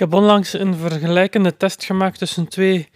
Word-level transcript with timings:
heb 0.00 0.14
onlangs 0.14 0.52
een 0.52 0.74
vergelijkende 0.74 1.56
test 1.56 1.84
gemaakt 1.84 2.18
tussen 2.18 2.48
twee 2.48 2.88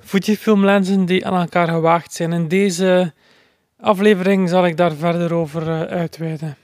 Fujifilm 0.00 0.64
lenzen 0.64 1.04
die 1.04 1.26
aan 1.26 1.40
elkaar 1.40 1.68
gewaagd 1.68 2.12
zijn. 2.12 2.32
In 2.32 2.48
deze 2.48 3.12
aflevering 3.80 4.48
zal 4.48 4.66
ik 4.66 4.76
daar 4.76 4.92
verder 4.92 5.34
over 5.34 5.62
uh, 5.62 5.80
uitweiden. 5.80 6.56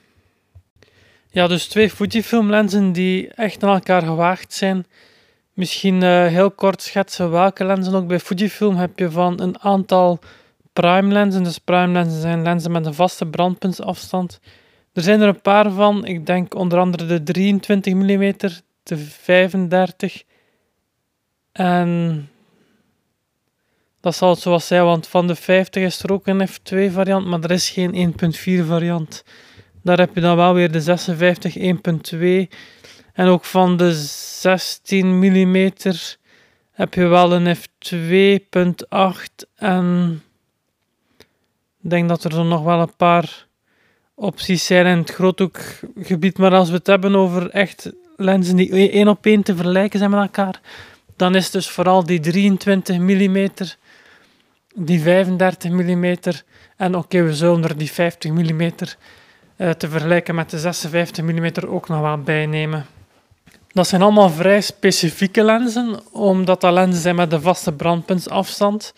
Ja, 1.31 1.47
dus 1.47 1.67
twee 1.67 1.91
Fujifilm 1.91 2.51
lenzen 2.51 2.93
die 2.93 3.29
echt 3.29 3.63
aan 3.63 3.75
elkaar 3.75 4.03
gewaagd 4.03 4.53
zijn. 4.53 4.87
Misschien 5.53 6.03
uh, 6.03 6.27
heel 6.27 6.51
kort 6.51 6.83
schetsen 6.83 7.31
welke 7.31 7.65
lenzen. 7.65 7.95
Ook 7.95 8.07
bij 8.07 8.21
Fujifilm 8.21 8.77
heb 8.77 8.99
je 8.99 9.11
van 9.11 9.41
een 9.41 9.61
aantal 9.61 10.19
prime 10.73 11.13
lenzen. 11.13 11.43
Dus 11.43 11.59
prime 11.59 11.93
lenzen 11.93 12.21
zijn 12.21 12.43
lenzen 12.43 12.73
met 12.73 12.87
een 12.87 12.95
vaste 12.95 13.27
brandpuntsafstand. 13.27 14.41
Er 14.93 15.03
zijn 15.03 15.21
er 15.21 15.29
een 15.29 15.41
paar 15.41 15.71
van. 15.71 16.05
Ik 16.05 16.27
denk 16.27 16.55
onder 16.55 16.79
andere 16.79 17.07
de 17.07 17.23
23 17.23 17.95
mm, 17.95 18.33
de 18.87 18.97
35 18.97 20.23
en 21.53 22.31
dat 24.01 24.15
zal 24.15 24.31
het 24.31 24.39
zoals 24.39 24.67
zijn, 24.67 24.85
want 24.85 25.07
van 25.07 25.27
de 25.27 25.35
50 25.35 25.83
is 25.83 26.03
er 26.03 26.13
ook 26.13 26.27
een 26.27 26.49
F2 26.49 26.93
variant, 26.93 27.27
maar 27.27 27.41
er 27.41 27.51
is 27.51 27.71
geen 27.71 28.15
1.4 28.63 28.67
variant. 28.67 29.25
Daar 29.83 29.99
heb 29.99 30.15
je 30.15 30.21
dan 30.21 30.37
wel 30.37 30.55
weer 30.55 30.73
de 30.73 30.81
56 30.81 31.57
1.2 31.57 32.57
en 33.13 33.27
ook 33.27 33.45
van 33.45 33.77
de 33.77 33.93
16 33.95 35.19
mm 35.19 35.71
heb 36.71 36.95
je 36.95 37.07
wel 37.07 37.33
een 37.33 37.57
F2.8 37.57 37.63
en 39.55 40.23
ik 41.83 41.91
denk 41.91 42.09
dat 42.09 42.25
er 42.25 42.45
nog 42.45 42.63
wel 42.63 42.81
een 42.81 42.97
paar 42.97 43.47
opties 44.15 44.67
zijn 44.67 44.87
in 44.87 44.99
het 44.99 45.11
groothoekgebied. 45.11 46.39
Maar 46.39 46.55
als 46.55 46.69
we 46.69 46.75
het 46.75 46.87
hebben 46.87 47.15
over 47.15 47.51
echt 47.51 47.93
lenzen 48.17 48.57
die 48.57 48.91
één 48.91 49.09
op 49.09 49.27
één 49.27 49.43
te 49.43 49.57
vergelijken 49.57 49.99
zijn 49.99 50.11
met 50.11 50.21
elkaar, 50.21 50.61
dan 51.17 51.35
is 51.35 51.51
dus 51.51 51.71
vooral 51.71 52.05
die 52.05 52.21
23 52.21 52.99
mm, 52.99 53.49
die 54.75 55.01
35 55.01 55.71
mm 55.71 56.17
en 56.77 56.97
oké, 56.97 57.23
we 57.23 57.35
zullen 57.35 57.65
er 57.65 57.79
die 57.79 57.91
50 57.91 58.31
mm 58.31 58.61
uh, 58.61 59.71
te 59.71 59.89
vergelijken 59.89 60.35
met 60.35 60.51
de 60.51 60.59
56 60.59 61.25
mm 61.25 61.51
ook 61.69 61.89
nog 61.89 62.01
wel 62.01 62.19
bijnemen. 62.19 62.87
Dat 63.69 63.89
zijn 63.89 64.03
allemaal 64.03 64.31
vrij 64.31 64.61
specifieke 64.61 65.43
lenzen, 65.43 66.01
omdat 66.13 66.61
dat 66.61 66.73
lenzen 66.73 67.03
zijn 67.03 67.15
met 67.15 67.33
een 67.33 67.41
vaste 67.41 67.73
brandpuntsafstand. 67.73 68.95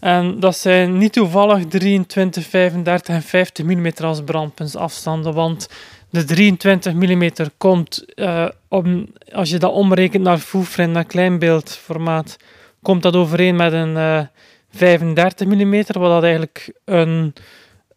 En 0.00 0.40
dat 0.40 0.56
zijn 0.56 0.98
niet 0.98 1.12
toevallig 1.12 1.66
23, 1.66 2.46
35 2.46 3.14
en 3.14 3.22
50 3.22 3.64
mm 3.64 3.90
als 4.02 4.22
brandpuntsafstanden, 4.24 5.34
want 5.34 5.68
de 6.10 6.24
23 6.24 6.94
mm 6.94 7.30
komt, 7.56 8.04
uh, 8.14 8.48
om, 8.68 9.06
als 9.32 9.50
je 9.50 9.58
dat 9.58 9.72
omrekent 9.72 10.22
naar 10.22 10.38
fullframe, 10.38 10.92
naar 10.92 11.04
kleinbeeldformaat, 11.04 12.36
komt 12.82 13.02
dat 13.02 13.16
overeen 13.16 13.56
met 13.56 13.72
een 13.72 13.94
uh, 13.94 14.18
eh, 14.18 14.26
35 14.70 15.46
mm, 15.46 15.70
wat 15.72 16.10
dat 16.10 16.22
eigenlijk 16.22 16.72
een, 16.84 17.34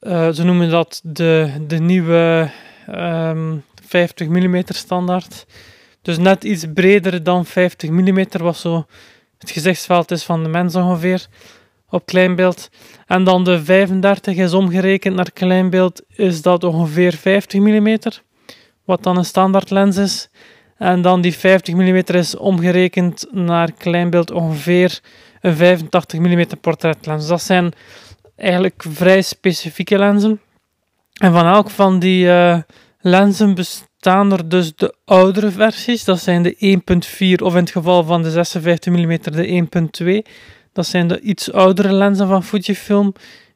uh, 0.02 0.30
ze 0.30 0.44
noemen 0.44 0.70
dat 0.70 1.02
de, 1.04 1.52
de 1.68 1.80
nieuwe 1.80 2.50
um, 2.90 3.64
50 3.88 4.28
mm 4.28 4.62
standaard. 4.66 5.46
Dus 6.02 6.18
net 6.18 6.44
iets 6.44 6.66
breder 6.74 7.24
dan 7.24 7.46
50 7.46 7.90
mm, 7.90 8.26
wat 8.32 8.58
zo 8.58 8.86
het 9.38 9.52
gezichtsveld 9.52 10.12
is 10.12 10.24
van 10.24 10.44
de 10.44 10.50
mens 10.50 10.76
ongeveer 10.76 11.28
op 11.94 12.06
kleinbeeld. 12.06 12.70
En 13.08 13.24
dan 13.24 13.44
de 13.44 13.64
35 13.64 14.38
is 14.38 14.54
omgerekend 14.54 15.16
naar 15.16 15.32
kleinbeeld, 15.32 16.02
is 16.08 16.42
dat 16.42 16.64
ongeveer 16.64 17.14
50 17.14 17.60
mm, 17.60 17.98
wat 18.86 19.04
dan 19.04 19.18
een 19.18 19.26
standaard 19.26 19.70
lens 19.70 19.98
is. 19.98 20.30
En 20.78 21.02
dan 21.02 21.22
die 21.22 21.34
50 21.34 21.76
mm 21.76 21.96
is 21.96 22.38
omgerekend 22.38 23.26
naar 23.32 23.72
kleinbeeld 23.72 24.32
ongeveer 24.32 25.00
een 25.42 25.56
85 25.56 26.20
mm 26.20 26.46
portretlens. 26.62 27.28
Dat 27.28 27.42
zijn 27.42 27.74
eigenlijk 28.36 28.84
vrij 28.88 29.22
specifieke 29.22 29.98
lenzen. 29.98 30.42
En 31.14 31.32
van 31.32 31.46
elk 31.46 31.70
van 31.70 32.00
die 32.00 32.26
uh, 32.26 32.58
lenzen 33.00 33.56
bestaan 33.56 34.32
er 34.32 34.50
dus 34.50 34.76
de 34.76 34.96
oudere 35.06 35.52
versies. 35.52 36.04
Dat 36.04 36.20
zijn 36.20 36.44
de 36.44 36.80
1.4 37.38 37.44
of 37.44 37.54
in 37.54 37.60
het 37.60 37.72
geval 37.72 38.04
van 38.04 38.24
de 38.24 38.32
56 38.32 38.94
mm 38.94 39.18
de 39.22 40.24
1.2. 40.26 40.32
Dat 40.74 40.86
zijn 40.88 41.08
de 41.08 41.20
iets 41.20 41.52
oudere 41.52 41.92
lenzen 41.92 42.28
van 42.28 42.44
Fujifilm, 42.44 43.14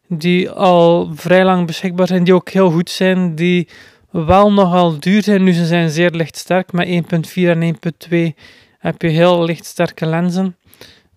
die 0.07 0.49
al 0.49 1.11
vrij 1.13 1.43
lang 1.43 1.65
beschikbaar 1.65 2.07
zijn, 2.07 2.23
die 2.23 2.33
ook 2.33 2.49
heel 2.49 2.71
goed 2.71 2.89
zijn, 2.89 3.35
die 3.35 3.67
wel 4.11 4.53
nogal 4.53 4.99
duur 4.99 5.23
zijn. 5.23 5.43
Nu 5.43 5.51
ze 5.51 5.65
zijn 5.65 5.89
zeer 5.89 6.11
lichtsterk, 6.11 6.71
met 6.71 6.87
1.4 6.87 7.33
en 7.33 7.75
1.2 8.09 8.17
heb 8.77 9.01
je 9.01 9.07
heel 9.07 9.43
lichtsterke 9.43 10.05
lenzen. 10.05 10.55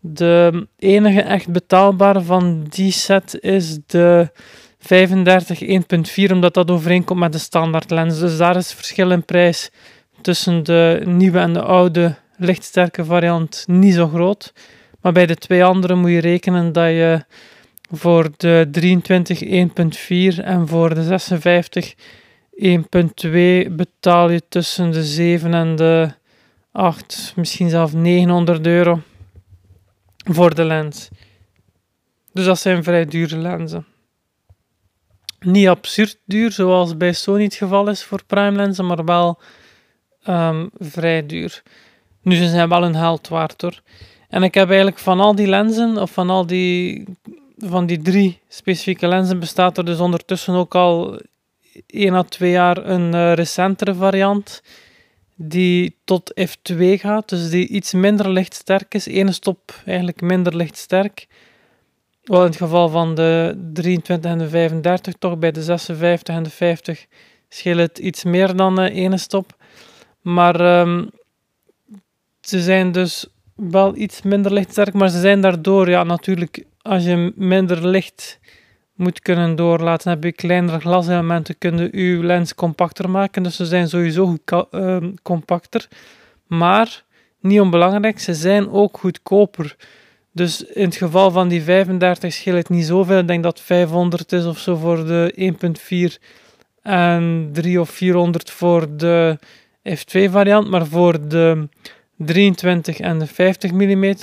De 0.01 0.67
enige 0.79 1.21
echt 1.21 1.53
betaalbare 1.53 2.23
van 2.23 2.67
die 2.69 2.93
set 2.93 3.39
is 3.41 3.79
de 3.87 4.31
35 4.79 5.61
1.4, 6.29 6.33
omdat 6.33 6.55
dat 6.55 6.71
overeenkomt 6.71 7.21
met 7.21 7.33
de 7.33 7.39
standaard 7.39 7.91
lens. 7.91 8.19
Dus 8.19 8.37
daar 8.37 8.57
is 8.57 8.73
verschil 8.73 9.11
in 9.11 9.25
prijs 9.25 9.71
tussen 10.21 10.63
de 10.63 11.03
nieuwe 11.05 11.39
en 11.39 11.53
de 11.53 11.63
oude 11.63 12.15
lichtsterke 12.37 13.05
variant 13.05 13.65
niet 13.67 13.95
zo 13.95 14.09
groot. 14.09 14.53
Maar 15.03 15.13
bij 15.13 15.27
de 15.27 15.35
twee 15.35 15.65
andere 15.65 15.95
moet 15.95 16.11
je 16.11 16.21
rekenen 16.21 16.73
dat 16.73 16.89
je 16.89 17.25
voor 17.91 18.31
de 18.37 18.69
23 18.71 19.43
1.4 19.45 20.45
en 20.45 20.69
voor 20.69 20.95
de 20.95 21.03
56 21.03 21.95
1.2 22.61 23.73
betaal 23.73 24.31
je 24.31 24.43
tussen 24.49 24.91
de 24.91 25.05
7 25.05 25.55
en 25.55 25.77
de 25.77 26.13
8, 26.73 27.33
misschien 27.37 27.71
zelfs 27.71 27.93
900 27.93 28.67
euro 28.67 29.01
voor 30.25 30.55
de 30.55 30.65
lens. 30.65 31.09
Dus 32.33 32.45
dat 32.45 32.59
zijn 32.59 32.85
vrij 32.85 33.05
dure 33.05 33.37
lenzen. 33.37 33.87
Niet 35.41 35.69
absurd 35.69 36.19
duur, 36.25 36.53
zoals 36.53 36.97
bij 36.97 37.13
Sony 37.13 37.43
het 37.43 37.55
geval 37.55 37.89
is 37.89 38.05
voor 38.05 38.25
prime 38.25 38.57
lenzen, 38.57 38.87
maar 38.87 39.05
wel 39.05 39.41
um, 40.29 40.71
vrij 40.79 41.27
duur. 41.27 41.63
Nu, 42.23 42.35
ze 42.35 42.49
zijn 42.49 42.69
wel 42.69 42.85
een 42.85 42.95
held 42.95 43.29
waard 43.29 43.61
hoor. 43.61 43.81
En 44.31 44.43
ik 44.43 44.55
heb 44.55 44.69
eigenlijk 44.69 44.99
van 44.99 45.21
al 45.21 45.35
die 45.35 45.47
lenzen, 45.47 45.99
of 45.99 46.11
van 46.11 46.31
al 46.31 46.47
die, 46.47 47.05
van 47.59 47.87
die 47.87 48.03
drie 48.03 48.41
specifieke 48.49 49.09
lenzen, 49.09 49.39
bestaat 49.39 49.79
er 49.79 49.85
dus 49.85 49.99
ondertussen 49.99 50.55
ook 50.55 50.75
al 50.75 51.21
1 51.87 52.15
à 52.15 52.23
2 52.23 52.51
jaar 52.51 52.87
een 52.87 53.15
uh, 53.15 53.33
recentere 53.33 53.95
variant 53.95 54.63
die 55.35 55.97
tot 56.05 56.33
F2 56.41 56.77
gaat, 56.77 57.29
dus 57.29 57.51
die 57.51 57.69
iets 57.69 57.93
minder 57.93 58.31
lichtsterk 58.31 58.95
is. 58.95 59.07
Ene 59.07 59.33
stop 59.33 59.75
eigenlijk 59.85 60.21
minder 60.21 60.57
lichtsterk. 60.57 61.27
Wel 62.23 62.41
in 62.41 62.47
het 62.47 62.57
geval 62.57 62.89
van 62.89 63.15
de 63.15 63.61
23 63.73 64.31
en 64.31 64.39
de 64.39 64.49
35, 64.49 65.15
toch 65.19 65.39
bij 65.39 65.53
de 65.53 65.63
56 65.63 66.35
en 66.35 66.43
de 66.43 66.51
50 66.51 67.07
scheelt 67.49 67.79
het 67.79 67.99
iets 67.99 68.25
meer 68.25 68.57
dan 68.57 68.81
uh, 68.83 69.13
stop. 69.15 69.57
Maar 70.21 70.81
um, 70.81 71.11
ze 72.41 72.63
zijn 72.63 72.93
dus 72.93 73.27
wel 73.71 73.97
iets 73.97 74.23
minder 74.23 74.53
lichtsterk, 74.53 74.95
maar 74.95 75.09
ze 75.09 75.21
zijn 75.21 75.41
daardoor, 75.41 75.89
ja, 75.89 76.05
natuurlijk, 76.05 76.65
als 76.83 77.05
je 77.05 77.33
minder 77.37 77.87
licht 77.87 78.41
moet 78.95 79.21
kunnen 79.21 79.57
doorlaten, 79.57 80.11
heb 80.11 80.25
je 80.25 80.33
kleinere 80.33 80.81
glaselementen, 80.81 81.59
kunnen 81.59 81.89
je 81.93 82.25
lens 82.25 82.55
compacter 82.55 83.11
maken. 83.11 83.43
Dus 83.43 83.57
ze 83.57 83.67
zijn 83.67 83.89
sowieso 83.89 84.37
uh, 84.71 84.97
compacter. 85.23 85.89
Maar, 86.47 87.05
niet 87.41 87.61
onbelangrijk, 87.61 88.19
ze 88.19 88.35
zijn 88.35 88.71
ook 88.71 88.99
goedkoper. 88.99 89.77
Dus 90.33 90.65
in 90.65 90.85
het 90.85 90.97
geval 90.97 91.31
van 91.31 91.49
die 91.49 91.63
35 91.63 92.33
scheelt 92.33 92.57
het 92.57 92.69
niet 92.69 92.85
zoveel. 92.85 93.19
Ik 93.19 93.27
denk 93.27 93.43
dat 93.43 93.61
500 93.61 94.33
is 94.33 94.45
of 94.45 94.59
zo 94.59 94.77
voor 94.77 95.07
de 95.07 95.55
1.4 96.19 96.27
en 96.83 97.49
3 97.53 97.81
of 97.81 97.91
400 97.91 98.51
voor 98.51 98.97
de 98.97 99.39
F2 99.89 100.31
variant. 100.31 100.71
Maar 100.71 100.87
voor 100.87 101.29
de 101.29 101.69
23 102.27 102.99
en 102.99 103.19
de 103.19 103.27
50 103.27 103.73
mm 103.73 104.15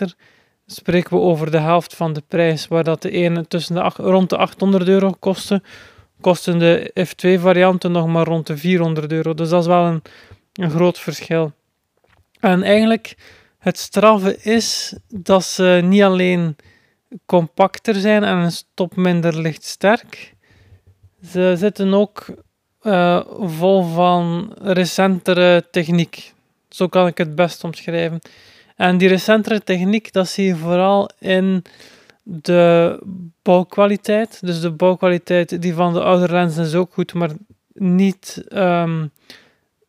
spreken 0.66 1.18
we 1.18 1.24
over 1.24 1.52
de 1.52 1.60
helft 1.60 1.96
van 1.96 2.14
de 2.14 2.24
prijs, 2.28 2.68
waar 2.68 2.84
dat 2.84 3.02
de 3.02 3.12
ene 3.12 3.48
tussen 3.48 3.76
de 3.76 3.92
rond 3.96 4.30
de 4.30 4.38
800 4.38 4.88
euro 4.88 5.12
kostte, 5.20 5.62
kosten 6.22 6.60
de 6.60 6.92
F2 7.00 7.42
varianten 7.42 7.92
nog 7.92 8.08
maar 8.08 8.26
rond 8.26 8.48
de 8.48 8.58
400 8.58 9.12
euro. 9.12 9.34
Dus 9.34 9.50
dat 9.50 9.62
is 9.62 9.68
wel 9.68 9.86
een, 9.86 10.02
een 10.54 10.70
groot 10.70 11.00
verschil. 11.00 11.52
En 12.40 12.64
eigenlijk 12.64 13.16
het 13.58 13.78
straffe 13.78 14.38
is 14.38 14.98
dat 15.08 15.44
ze 15.44 15.80
niet 15.84 16.04
alleen 16.04 16.56
compacter 17.26 17.96
zijn 17.96 18.24
en 18.24 18.38
een 18.38 18.52
stop 18.52 18.96
minder 18.96 19.42
lichtsterk. 19.42 20.36
Ze 21.32 21.54
zitten 21.58 21.94
ook 21.94 22.26
uh, 22.82 23.22
vol 23.40 23.84
van 23.84 24.54
recentere 24.62 25.68
techniek. 25.72 26.34
Zo 26.70 26.88
kan 26.88 27.08
ik 27.08 27.18
het 27.18 27.36
best 27.36 27.64
omschrijven. 27.64 28.20
En 28.76 28.98
die 28.98 29.08
recentere 29.08 29.64
techniek, 29.64 30.12
dat 30.12 30.28
zie 30.28 30.46
je 30.46 30.56
vooral 30.56 31.10
in 31.20 31.64
de 32.24 33.00
bouwkwaliteit. 33.42 34.40
Dus 34.42 34.62
de 34.62 34.72
bouwkwaliteit 34.72 35.62
die 35.62 35.74
van 35.74 35.94
de 35.94 36.04
oude 36.04 36.32
lenzen 36.32 36.66
is 36.66 36.76
ook 36.76 36.94
goed, 36.94 37.14
maar 37.14 37.32
niet 37.74 38.44
um, 38.50 39.12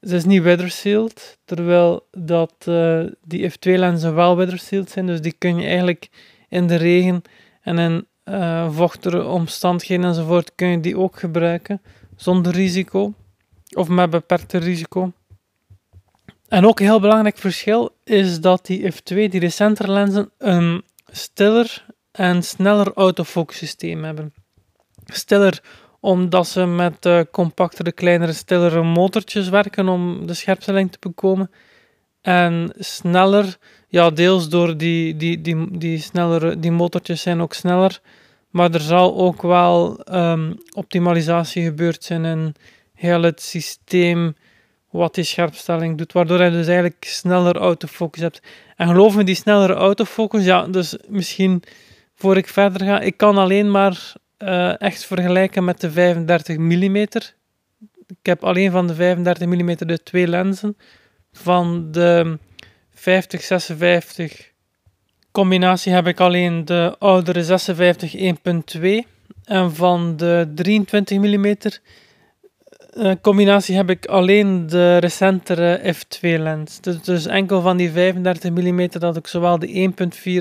ze 0.01 0.17
is 0.17 0.25
niet 0.25 0.43
weathersealed, 0.43 1.39
terwijl 1.45 2.07
dat 2.11 2.55
uh, 2.69 3.05
die 3.25 3.51
f2-lenzen 3.51 4.15
wel 4.15 4.37
weathersealed 4.37 4.91
zijn. 4.91 5.07
Dus 5.07 5.21
die 5.21 5.35
kun 5.39 5.61
je 5.61 5.67
eigenlijk 5.67 6.09
in 6.49 6.67
de 6.67 6.77
regen 6.77 7.23
en 7.63 7.79
in 7.79 8.07
uh, 8.25 8.71
vochtige 8.71 9.25
omstandigheden 9.25 10.05
enzovoort 10.05 10.53
kun 10.55 10.69
je 10.69 10.81
die 10.81 10.99
ook 10.99 11.19
gebruiken 11.19 11.83
zonder 12.17 12.53
risico 12.53 13.15
of 13.75 13.89
met 13.89 14.11
beperkte 14.11 14.59
risico. 14.59 15.13
En 16.49 16.67
ook 16.67 16.81
een 16.81 16.87
heel 16.87 17.01
belangrijk 17.01 17.39
verschil 17.39 17.97
is 18.05 18.41
dat 18.41 18.67
die 18.67 18.93
f2, 18.93 18.99
die 19.05 19.41
recentere 19.41 19.93
lenzen, 19.93 20.31
een 20.39 20.85
stiller 21.11 21.85
en 22.13 22.43
sneller 22.43 22.93
autofocus 22.93 23.57
systeem 23.57 24.05
hebben. 24.05 24.35
Stiller 25.05 25.63
omdat 26.01 26.49
ze 26.49 26.67
met 26.67 27.07
uh, 27.07 27.21
compactere, 27.31 27.93
kleinere, 27.93 28.33
stillere 28.33 28.83
motortjes 28.83 29.49
werken 29.49 29.89
om 29.89 30.27
de 30.27 30.35
scherpstelling 30.35 30.93
te 30.93 30.99
bekomen. 31.01 31.51
En 32.21 32.75
sneller, 32.79 33.57
ja, 33.89 34.11
deels 34.11 34.49
door 34.49 34.77
die, 34.77 35.17
die, 35.17 35.41
die, 35.41 35.79
die, 35.79 35.99
snellere, 35.99 36.59
die 36.59 36.71
motortjes 36.71 37.23
zijn 37.23 37.41
ook 37.41 37.53
sneller. 37.53 38.01
Maar 38.51 38.75
er 38.75 38.81
zal 38.81 39.17
ook 39.17 39.43
wel 39.43 40.01
um, 40.13 40.59
optimalisatie 40.75 41.65
gebeurd 41.65 42.05
zijn 42.05 42.25
in 42.25 42.55
heel 42.95 43.23
het 43.23 43.43
systeem 43.43 44.35
wat 44.91 45.15
die 45.15 45.25
scherpstelling 45.25 45.99
doet, 45.99 46.13
waardoor 46.13 46.43
je 46.43 46.51
dus 46.51 46.67
eigenlijk 46.67 47.05
sneller 47.05 47.57
autofocus 47.57 48.23
hebt. 48.23 48.43
En 48.77 48.89
geloof 48.89 49.17
me, 49.17 49.25
die 49.25 49.35
snellere 49.35 49.75
autofocus, 49.75 50.45
ja, 50.45 50.67
dus 50.67 50.97
misschien 51.09 51.63
voor 52.15 52.37
ik 52.37 52.49
verder 52.49 52.87
ga, 52.87 53.01
ik 53.01 53.17
kan 53.17 53.37
alleen 53.37 53.71
maar 53.71 54.13
uh, 54.39 54.81
echt 54.81 55.05
vergelijken 55.05 55.65
met 55.65 55.81
de 55.81 55.91
35 55.91 56.57
mm. 56.57 56.97
Ik 58.07 58.27
heb 58.27 58.45
alleen 58.45 58.71
van 58.71 58.87
de 58.87 58.95
35 58.95 59.47
mm 59.47 59.77
de 59.77 60.03
twee 60.03 60.27
lenzen. 60.29 60.77
Van 61.33 61.89
de 61.91 62.39
50-56 62.95 63.01
combinatie 65.33 65.93
heb 65.93 66.07
ik 66.07 66.21
alleen 66.21 66.65
de 66.65 66.97
oudere 66.99 67.45
56 67.45 68.17
1.2. 68.17 68.89
En 69.45 69.75
van 69.75 70.17
de 70.17 70.53
23 70.55 71.19
mm 71.19 71.57
uh, 72.99 73.13
combinatie 73.21 73.77
heb 73.77 73.91
ik 73.91 74.07
alleen 74.07 74.67
de 74.67 74.97
recentere 74.97 75.95
f2 75.95 76.21
lens. 76.21 76.81
Dus, 76.81 77.03
dus 77.03 77.27
enkel 77.27 77.61
van 77.61 77.77
die 77.77 77.91
35 77.91 78.51
mm 78.51 78.89
dat 78.89 79.17
ik 79.17 79.27
zowel 79.27 79.59
de 79.59 79.93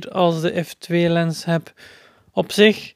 1.4 0.06 0.12
als 0.12 0.42
de 0.42 0.66
f2 0.66 0.88
lens 0.90 1.46
heb. 1.46 1.74
Op 2.32 2.52
zich 2.52 2.94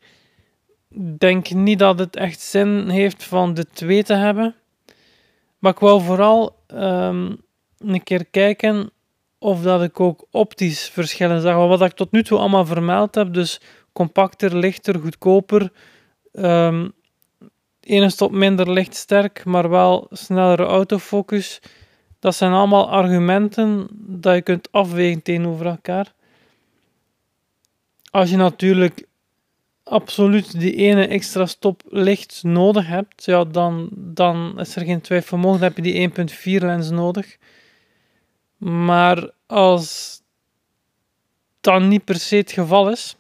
denk 1.18 1.50
niet 1.50 1.80
dat 1.80 2.00
het 2.00 2.16
echt 2.16 2.40
zin 2.40 2.90
heeft 2.90 3.24
van 3.24 3.54
de 3.54 3.66
twee 3.74 4.04
te 4.04 4.14
hebben. 4.14 4.56
Maar 5.60 5.72
ik 5.72 5.80
wou 5.80 6.02
vooral 6.02 6.56
um, 6.74 7.38
een 7.78 8.04
keer 8.04 8.26
kijken 8.26 8.92
of 9.40 9.62
dat 9.62 9.84
ik 9.84 10.00
ook 10.00 10.26
optisch 10.32 10.90
verschillen 10.90 11.42
zag. 11.42 11.56
Wat 11.56 11.82
ik 11.82 11.92
tot 11.92 12.12
nu 12.12 12.24
toe 12.24 12.40
allemaal 12.40 12.66
vermeld 12.66 13.16
heb, 13.16 13.34
dus 13.34 13.62
compacter, 13.94 14.58
lichter, 14.58 15.00
goedkoper, 15.00 15.72
um, 16.34 16.94
ene 17.92 18.10
stop 18.10 18.32
minder 18.32 18.72
lichtsterk, 18.72 19.46
maar 19.46 19.70
wel 19.70 20.08
snellere 20.12 20.64
autofocus. 20.64 21.60
Dat 22.20 22.36
zijn 22.36 22.52
allemaal 22.52 22.90
argumenten 22.90 23.88
dat 23.92 24.36
je 24.36 24.42
kunt 24.42 24.72
afwegen 24.72 25.22
tegenover 25.22 25.66
elkaar. 25.66 26.14
Als 28.12 28.30
je 28.30 28.36
natuurlijk 28.36 29.08
absoluut 29.84 30.60
die 30.60 30.76
ene 30.76 31.08
extra 31.08 31.46
stop 31.46 31.82
licht 31.90 32.44
nodig 32.44 32.88
hebt, 32.88 33.26
ja, 33.26 33.44
dan, 33.44 33.90
dan 33.92 34.60
is 34.60 34.76
er 34.76 34.86
geen 34.86 35.02
twijfel 35.02 35.38
mogelijk. 35.38 35.76
Dan 35.76 35.86
heb 35.86 35.86
je 35.86 36.14
die 36.24 36.60
1.4 36.60 36.66
lens 36.66 36.90
nodig. 36.90 37.38
Maar 38.58 39.30
als 39.46 40.20
dat 41.62 41.82
niet 41.82 42.06
per 42.06 42.16
se 42.16 42.36
het 42.36 42.52
geval 42.52 42.90
is, 42.90 43.16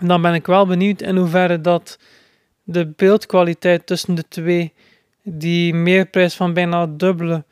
dan 0.00 0.22
ben 0.22 0.34
ik 0.34 0.46
wel 0.46 0.66
benieuwd 0.66 1.02
in 1.02 1.16
hoeverre 1.16 1.60
dat 1.60 1.98
de 2.62 2.92
beeldkwaliteit 2.96 3.86
tussen 3.86 4.14
de 4.14 4.28
twee, 4.28 4.72
die 5.22 5.74
meerprijs 5.74 6.34
van 6.34 6.52
bijna 6.52 6.86
dubbele, 6.86 7.44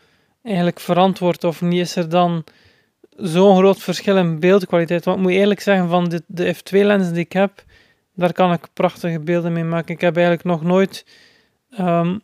eigenlijk 0.42 0.80
verantwoord 0.80 1.44
of 1.44 1.60
niet, 1.60 1.80
is 1.80 1.96
er 1.96 2.08
dan 2.08 2.44
zo'n 3.16 3.56
groot 3.56 3.78
verschil 3.78 4.16
in 4.16 4.40
beeldkwaliteit. 4.40 5.04
Want 5.04 5.16
ik 5.16 5.22
moet 5.22 5.32
eerlijk 5.32 5.60
zeggen, 5.60 5.88
van 5.88 6.08
de, 6.08 6.22
de 6.26 6.54
f2-lens 6.54 7.10
die 7.10 7.24
ik 7.24 7.32
heb, 7.32 7.64
daar 8.14 8.32
kan 8.32 8.52
ik 8.52 8.68
prachtige 8.72 9.20
beelden 9.20 9.52
mee 9.52 9.64
maken. 9.64 9.94
Ik 9.94 10.00
heb 10.00 10.16
eigenlijk 10.16 10.44
nog 10.44 10.62
nooit 10.62 11.06
ehm, 11.70 12.18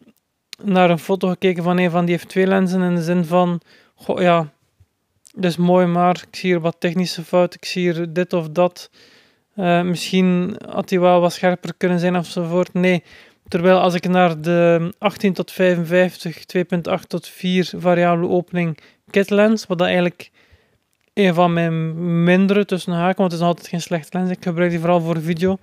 naar 0.62 0.90
een 0.90 0.98
foto 0.98 1.28
gekeken 1.28 1.62
van 1.62 1.78
een 1.78 1.90
van 1.90 2.04
die 2.04 2.18
f2-lenzen 2.18 2.82
in 2.82 2.94
de 2.94 3.02
zin 3.02 3.24
van, 3.24 3.60
goh 3.94 4.20
ja, 4.20 4.52
dat 5.34 5.50
is 5.50 5.56
mooi, 5.56 5.86
maar 5.86 6.24
ik 6.28 6.36
zie 6.36 6.50
hier 6.50 6.60
wat 6.60 6.76
technische 6.78 7.24
fouten, 7.24 7.58
ik 7.60 7.68
zie 7.68 7.92
hier 7.92 8.12
dit 8.12 8.32
of 8.32 8.48
dat. 8.48 8.90
Uh, 9.56 9.82
misschien 9.82 10.56
had 10.68 10.90
hij 10.90 11.00
wel 11.00 11.20
wat 11.20 11.32
scherper 11.32 11.74
kunnen 11.76 11.98
zijn 11.98 12.16
ofzovoort. 12.16 12.72
Nee, 12.72 13.02
terwijl 13.48 13.78
als 13.78 13.94
ik 13.94 14.08
naar 14.08 14.40
de 14.40 14.92
18 14.98 15.32
tot 15.32 15.52
55, 15.52 16.44
2.8 16.56 17.06
tot 17.06 17.28
4 17.28 17.72
variabele 17.76 18.28
opening 18.28 18.78
kit 19.10 19.30
lens, 19.30 19.66
wat 19.66 19.78
dat 19.78 19.86
eigenlijk 19.86 20.30
een 21.14 21.34
van 21.34 21.52
mijn 21.52 22.24
mindere 22.24 22.64
tussen 22.64 22.92
haken, 22.92 23.18
want 23.18 23.32
het 23.32 23.40
is 23.40 23.46
altijd 23.46 23.68
geen 23.68 23.80
slechte 23.80 24.18
lens. 24.18 24.30
Ik 24.30 24.42
gebruik 24.42 24.70
die 24.70 24.80
vooral 24.80 25.00
voor 25.00 25.20
video. 25.20 25.58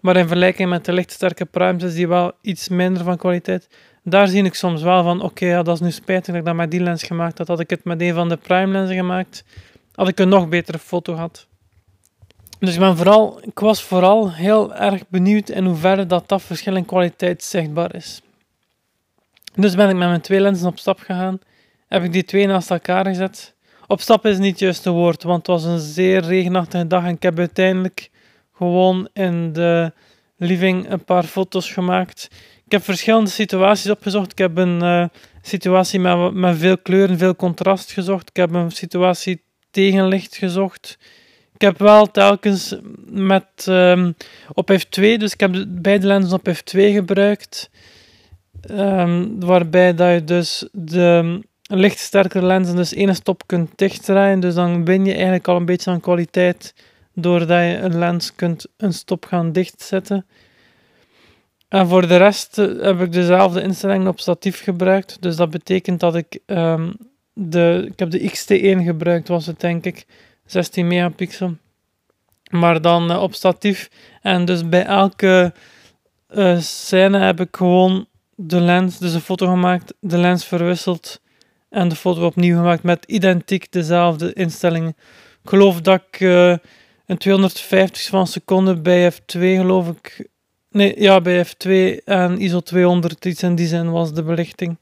Maar 0.00 0.16
in 0.16 0.26
vergelijking 0.26 0.68
met 0.68 0.84
de 0.84 0.92
lichtsterke 0.92 1.44
primes 1.44 1.82
is 1.82 1.94
die 1.94 2.08
wel 2.08 2.32
iets 2.40 2.68
minder 2.68 3.04
van 3.04 3.16
kwaliteit. 3.16 3.68
Daar 4.02 4.28
zie 4.28 4.44
ik 4.44 4.54
soms 4.54 4.82
wel 4.82 5.02
van, 5.02 5.22
oké, 5.22 5.46
ja, 5.46 5.62
dat 5.62 5.74
is 5.74 5.80
nu 5.80 5.90
spijtig 5.90 6.26
dat 6.26 6.36
ik 6.36 6.44
dat 6.44 6.54
met 6.54 6.70
die 6.70 6.80
lens 6.80 7.02
gemaakt 7.02 7.38
had. 7.38 7.48
Had 7.48 7.60
ik 7.60 7.70
het 7.70 7.84
met 7.84 8.00
een 8.00 8.14
van 8.14 8.28
de 8.28 8.36
prime 8.36 8.72
lenzen 8.72 8.96
gemaakt, 8.96 9.44
had 9.94 10.08
ik 10.08 10.18
een 10.18 10.28
nog 10.28 10.48
betere 10.48 10.78
foto 10.78 11.14
gehad. 11.14 11.46
Dus 12.58 12.74
ik, 12.74 12.80
ben 12.80 12.96
vooral, 12.96 13.38
ik 13.42 13.58
was 13.58 13.82
vooral 13.82 14.32
heel 14.32 14.74
erg 14.74 15.08
benieuwd 15.08 15.48
in 15.48 15.64
hoeverre 15.64 16.06
dat, 16.06 16.28
dat 16.28 16.42
verschil 16.42 16.76
in 16.76 16.84
kwaliteit 16.84 17.42
zichtbaar 17.42 17.94
is. 17.94 18.20
Dus 19.54 19.74
ben 19.74 19.88
ik 19.88 19.96
met 19.96 20.08
mijn 20.08 20.20
twee 20.20 20.40
lenzen 20.40 20.68
op 20.68 20.78
stap 20.78 20.98
gegaan. 20.98 21.38
Heb 21.88 22.02
ik 22.02 22.12
die 22.12 22.24
twee 22.24 22.46
naast 22.46 22.70
elkaar 22.70 23.06
gezet. 23.06 23.54
Op 23.86 24.00
stap 24.00 24.26
is 24.26 24.38
niet 24.38 24.50
het 24.50 24.58
juiste 24.58 24.90
woord, 24.90 25.22
want 25.22 25.38
het 25.38 25.46
was 25.46 25.64
een 25.64 25.78
zeer 25.78 26.22
regenachtige 26.22 26.86
dag 26.86 27.04
en 27.04 27.14
ik 27.14 27.22
heb 27.22 27.38
uiteindelijk 27.38 28.10
gewoon 28.52 29.08
in 29.12 29.52
de 29.52 29.92
living 30.36 30.90
een 30.90 31.04
paar 31.04 31.24
foto's 31.24 31.72
gemaakt. 31.72 32.28
Ik 32.64 32.72
heb 32.72 32.82
verschillende 32.82 33.30
situaties 33.30 33.90
opgezocht. 33.90 34.32
Ik 34.32 34.38
heb 34.38 34.56
een 34.56 34.82
uh, 34.82 35.04
situatie 35.42 36.00
met, 36.00 36.34
met 36.34 36.58
veel 36.58 36.78
kleur 36.78 37.10
en 37.10 37.18
veel 37.18 37.36
contrast 37.36 37.92
gezocht. 37.92 38.28
Ik 38.28 38.36
heb 38.36 38.52
een 38.52 38.70
situatie 38.70 39.42
tegenlicht 39.70 40.36
gezocht. 40.36 40.98
Ik 41.56 41.62
heb 41.62 41.78
wel 41.78 42.10
telkens 42.10 42.76
met 43.10 43.66
um, 43.68 44.14
op 44.52 44.72
F2, 44.72 45.00
dus 45.00 45.32
ik 45.32 45.40
heb 45.40 45.64
beide 45.68 46.06
lenzen 46.06 46.38
op 46.38 46.48
F2 46.48 46.78
gebruikt. 46.78 47.70
Um, 48.70 49.40
waarbij 49.40 49.94
dat 49.94 50.12
je 50.12 50.24
dus 50.24 50.68
de 50.72 51.40
lichtsterkere 51.62 52.46
lenzen 52.46 52.76
dus 52.76 52.94
één 52.94 53.14
stop 53.14 53.42
kunt 53.46 53.70
dichtdraaien. 53.74 54.40
Dus 54.40 54.54
dan 54.54 54.84
win 54.84 55.04
je 55.04 55.12
eigenlijk 55.12 55.48
al 55.48 55.56
een 55.56 55.64
beetje 55.64 55.90
aan 55.90 56.00
kwaliteit 56.00 56.74
doordat 57.14 57.62
je 57.62 57.78
een 57.82 57.98
lens 57.98 58.34
kunt 58.34 58.66
een 58.76 58.92
stop 58.92 59.24
gaan 59.24 59.52
dichtzetten. 59.52 60.26
En 61.68 61.88
voor 61.88 62.06
de 62.06 62.16
rest 62.16 62.56
heb 62.56 63.00
ik 63.00 63.12
dezelfde 63.12 63.62
instellingen 63.62 64.08
op 64.08 64.20
statief 64.20 64.62
gebruikt. 64.62 65.16
Dus 65.20 65.36
dat 65.36 65.50
betekent 65.50 66.00
dat 66.00 66.14
ik 66.14 66.38
um, 66.46 66.96
de, 67.32 67.84
ik 67.90 67.98
heb 67.98 68.10
de 68.10 68.30
XT1 68.30 68.84
gebruikt, 68.84 69.28
was 69.28 69.46
het 69.46 69.60
denk 69.60 69.84
ik, 69.84 70.06
16 70.46 70.86
megapixel. 70.86 71.56
Maar 72.50 72.80
dan 72.80 73.10
uh, 73.10 73.22
op 73.22 73.34
statief. 73.34 73.90
En 74.22 74.44
dus 74.44 74.68
bij 74.68 74.84
elke 74.84 75.52
uh, 76.34 76.60
scène 76.60 77.18
heb 77.18 77.40
ik 77.40 77.56
gewoon 77.56 78.06
de 78.34 78.60
lens, 78.60 78.98
dus 78.98 79.12
een 79.12 79.20
foto 79.20 79.46
gemaakt, 79.46 79.94
de 80.00 80.18
lens 80.18 80.44
verwisseld 80.44 81.20
en 81.70 81.88
de 81.88 81.96
foto 81.96 82.26
opnieuw 82.26 82.56
gemaakt 82.56 82.82
met 82.82 83.04
identiek 83.06 83.72
dezelfde 83.72 84.32
instellingen. 84.32 84.96
Ik 85.42 85.48
geloof 85.48 85.80
dat 85.80 86.02
ik 86.10 86.20
uh, 86.20 86.56
een 87.06 87.18
250 87.18 88.06
van 88.06 88.26
seconde 88.26 88.80
bij 88.80 89.12
F2 89.12 89.38
geloof 89.38 89.88
ik. 89.88 90.28
Nee, 90.70 91.00
ja, 91.00 91.20
bij 91.20 91.46
F2 91.46 92.04
en 92.04 92.40
ISO 92.40 92.60
200 92.60 93.24
iets 93.24 93.42
in 93.42 93.54
die 93.54 93.66
zin 93.66 93.90
was 93.90 94.12
de 94.12 94.22
belichting. 94.22 94.78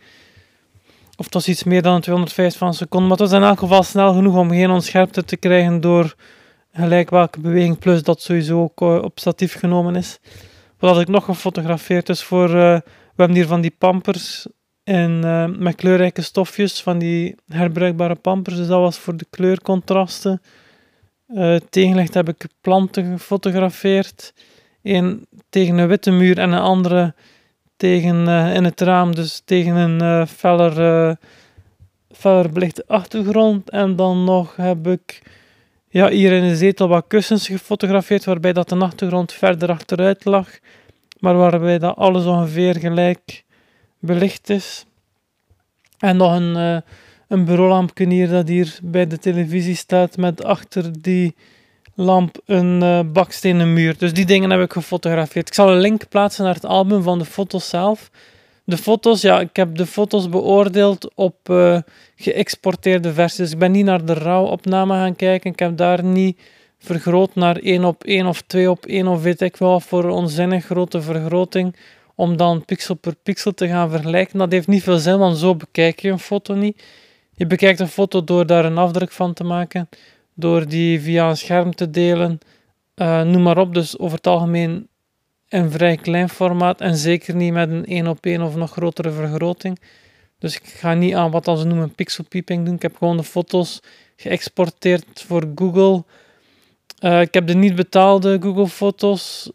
Of 1.16 1.25
het 1.25 1.35
was 1.35 1.49
iets 1.49 1.64
meer 1.64 1.83
dan 1.83 2.00
250 2.00 2.59
van 2.59 2.68
een 2.68 2.75
seconde. 2.75 3.09
Maar 3.09 3.18
het 3.18 3.30
was 3.30 3.38
in 3.38 3.47
elk 3.47 3.59
geval 3.59 3.83
snel 3.83 4.14
genoeg 4.14 4.37
om 4.37 4.50
geen 4.50 4.71
onscherpte 4.71 5.25
te 5.25 5.37
krijgen 5.37 5.80
door 5.80 6.14
gelijk 6.73 7.11
welke 7.11 7.40
beweging. 7.40 7.78
Plus 7.78 8.02
dat 8.02 8.23
sowieso 8.23 8.62
ook 8.62 8.80
uh, 8.80 9.02
op 9.02 9.18
statief 9.18 9.59
genomen 9.59 9.97
is. 9.97 10.18
Wat 10.78 10.90
had 10.90 11.00
ik 11.00 11.09
nog 11.09 11.25
gefotografeerd? 11.25 12.06
Dus 12.06 12.23
voor, 12.23 12.49
uh, 12.49 12.54
we 12.54 12.83
hebben 13.16 13.37
hier 13.37 13.47
van 13.47 13.61
die 13.61 13.75
pampers 13.78 14.47
in, 14.85 15.23
uh, 15.25 15.47
met 15.47 15.75
kleurrijke 15.75 16.23
stofjes. 16.23 16.83
Van 16.83 16.99
die 16.99 17.35
herbruikbare 17.49 18.14
pampers. 18.14 18.56
Dus 18.56 18.66
dat 18.66 18.80
was 18.80 18.99
voor 18.99 19.16
de 19.16 19.26
kleurcontrasten. 19.30 20.42
Uh, 21.28 21.56
heb 22.12 22.28
ik 22.28 22.47
planten 22.61 23.12
gefotografeerd. 23.12 24.35
Eén 24.83 25.26
tegen 25.49 25.78
een 25.78 25.88
witte 25.88 26.11
muur 26.11 26.38
en 26.38 26.52
een 26.52 26.61
andere 26.61 27.14
tegen, 27.84 28.28
uh, 28.28 28.54
in 28.54 28.64
het 28.64 28.80
raam, 28.80 29.14
dus 29.14 29.42
tegen 29.44 29.76
een 29.76 30.02
uh, 30.02 30.26
feller 30.26 31.16
feller 32.10 32.52
belichte 32.52 32.84
achtergrond. 32.86 33.70
En 33.70 33.96
dan 33.96 34.24
nog 34.24 34.56
heb 34.56 34.86
ik 34.86 35.22
ja, 35.88 36.08
hier 36.08 36.32
in 36.32 36.48
de 36.48 36.56
zetel 36.56 36.88
wat 36.88 37.04
kussens 37.08 37.46
gefotografeerd, 37.46 38.24
waarbij 38.24 38.52
dat 38.52 38.68
de 38.68 38.76
achtergrond 38.76 39.32
verder 39.32 39.70
achteruit 39.70 40.24
lag. 40.24 40.48
Maar 41.20 41.36
waarbij 41.36 41.78
dat 41.78 41.96
alles 41.96 42.24
ongeveer 42.24 42.76
gelijk 42.76 43.44
belicht 43.98 44.50
is. 44.50 44.84
En 45.98 46.16
nog 46.16 46.34
een, 46.34 46.56
uh, 46.56 46.78
een 47.28 47.44
bureaulampje 47.44 48.08
hier 48.08 48.28
dat 48.28 48.48
hier 48.48 48.78
bij 48.82 49.06
de 49.06 49.18
televisie 49.18 49.76
staat 49.76 50.16
met 50.16 50.44
achter 50.44 51.02
die 51.02 51.34
lamp 51.94 52.40
een 52.46 52.82
uh, 52.82 53.00
bakstenen 53.12 53.72
muur. 53.72 53.98
Dus 53.98 54.12
die 54.12 54.26
dingen 54.26 54.50
heb 54.50 54.60
ik 54.60 54.72
gefotografeerd. 54.72 55.48
Ik 55.48 55.54
zal 55.54 55.70
een 55.70 55.80
link 55.80 56.08
plaatsen 56.08 56.44
naar 56.44 56.54
het 56.54 56.64
album 56.64 57.02
van 57.02 57.18
de 57.18 57.24
foto's 57.24 57.68
zelf. 57.68 58.10
De 58.64 58.76
foto's, 58.76 59.20
ja, 59.20 59.40
ik 59.40 59.56
heb 59.56 59.76
de 59.76 59.86
foto's 59.86 60.28
beoordeeld 60.28 61.14
op 61.14 61.36
uh, 61.50 61.78
geëxporteerde 62.16 63.12
versies. 63.12 63.52
Ik 63.52 63.58
ben 63.58 63.72
niet 63.72 63.84
naar 63.84 64.04
de 64.04 64.14
RAW-opname 64.14 64.94
gaan 64.94 65.16
kijken. 65.16 65.50
Ik 65.50 65.58
heb 65.58 65.76
daar 65.76 66.04
niet 66.04 66.40
vergroot 66.78 67.34
naar 67.34 67.56
1 67.56 67.84
op 67.84 68.04
1 68.04 68.26
of 68.26 68.42
2 68.42 68.70
op 68.70 68.86
1 68.86 69.06
of 69.06 69.22
weet 69.22 69.40
ik 69.40 69.56
wel 69.56 69.80
voor 69.80 70.08
onzinnig 70.08 70.64
grote 70.64 71.02
vergroting. 71.02 71.76
Om 72.14 72.36
dan 72.36 72.64
pixel 72.64 72.94
per 72.94 73.14
pixel 73.22 73.54
te 73.54 73.68
gaan 73.68 73.90
vergelijken. 73.90 74.38
Dat 74.38 74.52
heeft 74.52 74.66
niet 74.66 74.82
veel 74.82 74.98
zin, 74.98 75.18
want 75.18 75.38
zo 75.38 75.54
bekijk 75.54 76.00
je 76.00 76.10
een 76.10 76.18
foto 76.18 76.54
niet. 76.54 76.82
Je 77.36 77.46
bekijkt 77.46 77.80
een 77.80 77.88
foto 77.88 78.24
door 78.24 78.46
daar 78.46 78.64
een 78.64 78.78
afdruk 78.78 79.12
van 79.12 79.32
te 79.32 79.44
maken 79.44 79.88
door 80.34 80.68
die 80.68 81.00
via 81.00 81.28
een 81.28 81.36
scherm 81.36 81.74
te 81.74 81.90
delen. 81.90 82.38
Uh, 82.96 83.22
noem 83.22 83.42
maar 83.42 83.58
op, 83.58 83.74
dus 83.74 83.98
over 83.98 84.16
het 84.16 84.26
algemeen 84.26 84.88
een 85.48 85.70
vrij 85.70 85.96
klein 85.96 86.28
formaat 86.28 86.80
en 86.80 86.96
zeker 86.96 87.34
niet 87.34 87.52
met 87.52 87.70
een 87.70 87.84
1 87.84 88.06
op 88.06 88.26
1 88.26 88.42
of 88.42 88.56
nog 88.56 88.70
grotere 88.70 89.10
vergroting. 89.10 89.80
Dus 90.38 90.56
ik 90.56 90.66
ga 90.66 90.94
niet 90.94 91.14
aan 91.14 91.30
wat 91.30 91.44
ze 91.44 91.66
noemen 91.66 91.94
pixelpeeping 91.94 92.64
doen. 92.64 92.74
Ik 92.74 92.82
heb 92.82 92.96
gewoon 92.96 93.16
de 93.16 93.22
foto's 93.22 93.80
geëxporteerd 94.16 95.24
voor 95.26 95.52
Google. 95.54 96.04
Uh, 97.00 97.20
ik 97.20 97.34
heb 97.34 97.46
de 97.46 97.54
niet 97.54 97.74
betaalde 97.74 98.38
Google 98.40 98.68
Foto's 98.68 99.50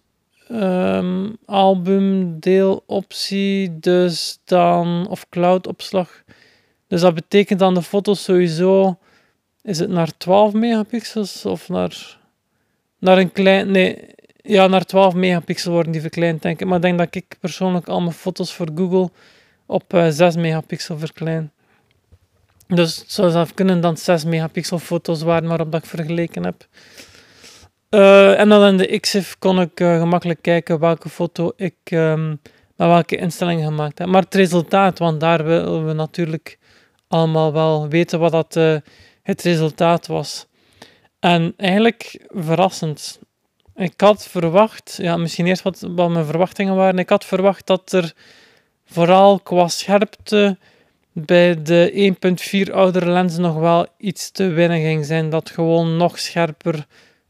um, 0.51 1.37
album 1.45 2.39
deeloptie, 2.39 3.79
dus 3.79 4.39
dan, 4.45 5.07
of 5.09 5.29
cloud 5.29 5.67
opslag. 5.67 6.23
Dus 6.87 7.01
dat 7.01 7.13
betekent 7.13 7.59
dan 7.59 7.73
de 7.73 7.81
foto's 7.81 8.23
sowieso 8.23 8.97
is 9.61 9.79
het 9.79 9.89
naar 9.89 10.17
12 10.17 10.53
megapixels 10.53 11.45
of 11.45 11.69
naar, 11.69 12.17
naar 12.99 13.17
een 13.17 13.31
klein. 13.31 13.71
Nee, 13.71 14.15
ja, 14.41 14.67
naar 14.67 14.85
12 14.85 15.13
megapixel 15.13 15.71
worden 15.71 15.91
die 15.91 16.01
verkleind, 16.01 16.41
denk 16.41 16.59
ik. 16.59 16.67
Maar 16.67 16.75
ik 16.75 16.81
denk 16.81 16.97
dat 16.97 17.15
ik 17.15 17.37
persoonlijk 17.39 17.87
al 17.87 18.01
mijn 18.01 18.13
foto's 18.13 18.53
voor 18.53 18.67
Google 18.75 19.09
op 19.65 19.93
uh, 19.93 20.07
eh, 20.07 20.13
6 20.13 20.35
megapixel 20.35 20.97
verklein. 20.97 21.51
Dus 22.67 22.97
het 22.97 23.11
zou 23.11 23.31
zelf 23.31 23.53
kunnen 23.53 23.81
dat 23.81 23.99
6 23.99 24.25
megapixel 24.25 24.79
foto's 24.79 25.21
waren 25.21 25.47
waarop 25.47 25.71
dat 25.71 25.83
ik 25.83 25.89
vergeleken 25.89 26.43
heb. 26.43 26.67
Uh, 27.89 28.39
en 28.39 28.49
dan 28.49 28.67
in 28.67 28.77
de 28.77 28.99
XIF 28.99 29.35
kon 29.39 29.61
ik 29.61 29.79
uh, 29.79 29.99
gemakkelijk 29.99 30.41
kijken 30.41 30.79
welke 30.79 31.09
foto 31.09 31.51
ik 31.55 31.75
um, 31.89 32.29
met 32.75 32.87
welke 32.87 33.17
instellingen 33.17 33.65
gemaakt 33.65 33.97
heb. 33.97 34.07
Maar 34.07 34.21
het 34.21 34.35
resultaat, 34.35 34.99
want 34.99 35.19
daar 35.19 35.43
willen 35.45 35.87
we 35.87 35.93
natuurlijk 35.93 36.57
allemaal 37.07 37.53
wel 37.53 37.87
weten 37.87 38.19
wat 38.19 38.31
dat 38.31 38.81
het 39.29 39.41
resultaat 39.41 40.07
was. 40.07 40.47
En 41.19 41.53
eigenlijk 41.57 42.25
verrassend. 42.27 43.19
Ik 43.75 43.93
had 43.97 44.27
verwacht, 44.27 44.97
ja, 45.01 45.17
misschien 45.17 45.47
eerst 45.47 45.61
wat, 45.61 45.85
wat 45.87 46.09
mijn 46.09 46.25
verwachtingen 46.25 46.75
waren. 46.75 46.99
Ik 46.99 47.09
had 47.09 47.25
verwacht 47.25 47.67
dat 47.67 47.91
er 47.91 48.13
vooral 48.85 49.39
qua 49.39 49.67
scherpte 49.67 50.57
bij 51.11 51.61
de 51.61 52.13
1.4 52.67 52.73
oudere 52.73 53.11
lenzen 53.11 53.41
nog 53.41 53.55
wel 53.55 53.87
iets 53.97 54.31
te 54.31 54.47
winnen 54.47 54.81
ging 54.81 55.05
zijn. 55.05 55.29
Dat 55.29 55.49
gewoon 55.49 55.97
nog 55.97 56.19
scherper, 56.19 56.85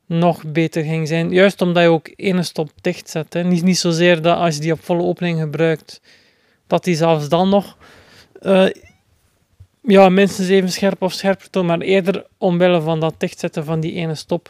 nog 0.05 0.43
beter 0.45 0.83
ging 0.83 1.07
zijn. 1.07 1.31
Juist 1.31 1.61
omdat 1.61 1.83
je 1.83 1.89
ook 1.89 2.09
ene 2.15 2.43
stop 2.43 2.69
dicht 2.81 3.09
zet. 3.09 3.33
Hè. 3.33 3.43
Niet, 3.43 3.63
niet 3.63 3.79
zozeer 3.79 4.21
dat 4.21 4.37
als 4.37 4.55
je 4.55 4.61
die 4.61 4.71
op 4.71 4.83
volle 4.83 5.03
opening 5.03 5.39
gebruikt, 5.39 6.01
dat 6.67 6.83
die 6.83 6.95
zelfs 6.95 7.29
dan 7.29 7.49
nog 7.49 7.77
uh, 8.41 8.65
ja, 9.81 10.09
minstens 10.09 10.47
even 10.47 10.71
scherp 10.71 11.01
of 11.01 11.13
scherper 11.13 11.49
toon, 11.49 11.65
maar 11.65 11.79
eerder 11.79 12.25
omwille 12.37 12.81
van 12.81 12.99
dat 12.99 13.13
dichtzetten 13.17 13.65
van 13.65 13.79
die 13.79 13.93
ene 13.93 14.15
stop. 14.15 14.49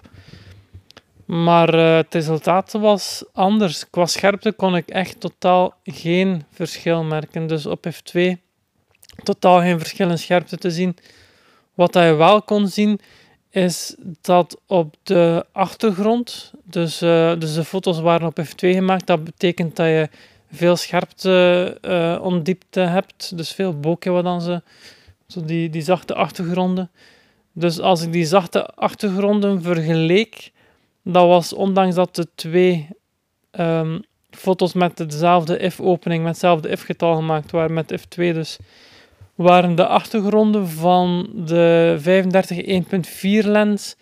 Maar 1.26 1.76
uh, 1.76 1.96
het 1.96 2.14
resultaat 2.14 2.72
was 2.72 3.24
anders. 3.34 3.90
Qua 3.90 4.06
scherpte 4.06 4.52
kon 4.52 4.76
ik 4.76 4.90
echt 4.90 5.20
totaal 5.20 5.74
geen 5.84 6.44
verschil 6.52 7.04
merken. 7.04 7.48
Dus 7.48 7.66
op 7.66 7.86
F2 7.88 8.22
totaal 9.24 9.60
geen 9.60 9.80
verschil 9.80 10.10
in 10.10 10.18
scherpte 10.18 10.58
te 10.58 10.72
zien. 10.72 10.98
Wat 11.74 11.94
je 11.94 12.14
wel 12.14 12.42
kon 12.42 12.68
zien, 12.68 13.00
is 13.50 13.96
dat 14.22 14.62
op 14.68 14.96
de 15.04 15.46
achtergrond, 15.52 16.54
dus, 16.64 17.02
uh, 17.02 17.40
dus 17.40 17.54
de 17.54 17.64
foto's 17.64 18.00
waren 18.00 18.28
op 18.28 18.40
F2 18.46 18.56
gemaakt, 18.56 19.08
dat 19.08 19.24
betekent 19.24 19.76
dat 19.76 19.86
je 19.86 20.10
veel 20.52 20.76
scherpte 20.76 21.78
uh, 21.82 22.20
ondiepte 22.22 22.80
hebt, 22.80 23.38
dus 23.38 23.52
veel 23.52 23.80
bokeh 23.80 24.14
wat 24.14 24.24
dan 24.24 24.42
ze 24.42 24.62
zo 25.30 25.46
die, 25.46 25.70
die 25.70 25.82
zachte 25.82 26.14
achtergronden. 26.14 26.92
Dus 27.54 27.80
als 27.80 28.02
ik 28.02 28.12
die 28.12 28.26
zachte 28.26 28.66
achtergronden 28.66 29.62
vergeleek, 29.62 30.52
dat 31.04 31.28
was 31.28 31.54
ondanks 31.54 31.96
dat 31.96 32.16
de 32.16 32.28
twee 32.36 32.88
um, 33.52 34.02
foto's 34.30 34.74
met 34.74 34.98
dezelfde 34.98 35.58
if-opening, 35.58 36.24
met 36.24 36.32
hetzelfde 36.32 36.70
if-getal 36.70 37.16
gemaakt 37.16 37.52
waren, 37.52 37.74
met 37.74 38.00
if2 38.00 38.16
dus, 38.16 38.58
waren 39.36 39.76
de 39.76 39.88
achtergronden 39.88 40.68
van 40.68 41.30
de 41.36 41.96
35 42.00 42.84
1.4 43.44 43.48
lens 43.48 43.96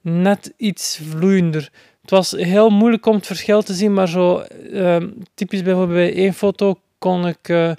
net 0.00 0.54
iets 0.56 1.00
vloeiender. 1.08 1.70
Het 2.00 2.10
was 2.10 2.30
heel 2.30 2.70
moeilijk 2.70 3.06
om 3.06 3.14
het 3.14 3.26
verschil 3.26 3.62
te 3.62 3.74
zien, 3.74 3.92
maar 3.92 4.08
zo 4.08 4.44
um, 4.72 5.16
typisch 5.34 5.62
bijvoorbeeld 5.62 5.98
bij 5.98 6.14
één 6.14 6.34
foto 6.34 6.80
kon 6.98 7.26
ik 7.26 7.48
uh, 7.48 7.72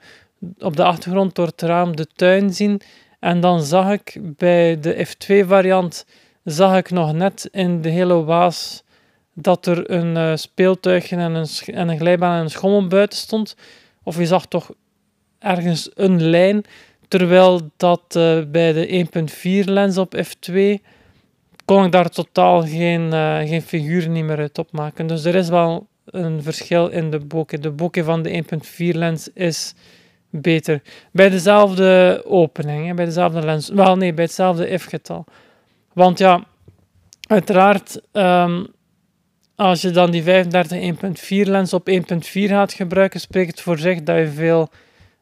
op 0.59 0.75
de 0.75 0.83
achtergrond 0.83 1.35
door 1.35 1.45
het 1.45 1.61
raam 1.61 1.95
de 1.95 2.07
tuin 2.15 2.53
zien. 2.53 2.81
En 3.19 3.39
dan 3.39 3.61
zag 3.61 3.91
ik 3.91 4.19
bij 4.21 4.79
de 4.79 5.07
F2 5.07 5.47
variant 5.47 6.05
zag 6.43 6.77
ik 6.77 6.91
nog 6.91 7.13
net 7.13 7.47
in 7.51 7.81
de 7.81 7.89
hele 7.89 8.23
waas 8.23 8.83
dat 9.33 9.65
er 9.65 9.91
een 9.91 10.15
uh, 10.15 10.35
speeltuigje 10.35 11.15
en 11.15 11.33
een, 11.33 11.47
en 11.65 11.89
een 11.89 11.97
glijbaan 11.97 12.37
en 12.37 12.43
een 12.43 12.49
schommel 12.49 12.87
buiten 12.87 13.19
stond. 13.19 13.55
Of 14.03 14.17
je 14.17 14.25
zag 14.25 14.45
toch 14.45 14.71
ergens 15.39 15.89
een 15.93 16.21
lijn. 16.21 16.63
Terwijl 17.07 17.61
dat 17.77 18.15
uh, 18.17 18.39
bij 18.47 18.73
de 18.73 19.05
1.4 19.63 19.69
lens 19.69 19.97
op 19.97 20.15
F2 20.15 20.55
kon 21.65 21.85
ik 21.85 21.91
daar 21.91 22.09
totaal 22.09 22.61
geen, 22.61 23.01
uh, 23.13 23.37
geen 23.37 23.61
figuren 23.61 24.11
niet 24.11 24.23
meer 24.23 24.37
uit 24.37 24.57
opmaken. 24.57 25.07
Dus 25.07 25.25
er 25.25 25.35
is 25.35 25.49
wel 25.49 25.87
een 26.05 26.43
verschil 26.43 26.87
in 26.87 27.11
de 27.11 27.19
bokeh. 27.19 27.61
De 27.61 27.71
bokeh 27.71 28.05
van 28.05 28.21
de 28.21 28.43
1.4 28.93 28.95
lens 28.95 29.29
is 29.33 29.73
beter. 30.29 30.81
Bij 31.11 31.29
dezelfde 31.29 32.21
opening, 32.25 32.95
bij 32.95 33.05
dezelfde 33.05 33.41
lens. 33.41 33.69
Wel, 33.69 33.95
nee, 33.95 34.13
bij 34.13 34.23
hetzelfde 34.23 34.67
if-getal. 34.67 35.25
Want 35.93 36.17
ja, 36.19 36.43
uiteraard, 37.27 38.01
um, 38.11 38.67
als 39.55 39.81
je 39.81 39.91
dan 39.91 40.11
die 40.11 40.23
35 40.23 41.43
1.4 41.45 41.49
lens 41.49 41.73
op 41.73 41.89
1.4 41.89 41.99
gaat 42.31 42.73
gebruiken, 42.73 43.19
spreekt 43.19 43.51
het 43.51 43.61
voor 43.61 43.77
zich 43.77 44.03
dat 44.03 44.17
je 44.17 44.27
veel 44.27 44.69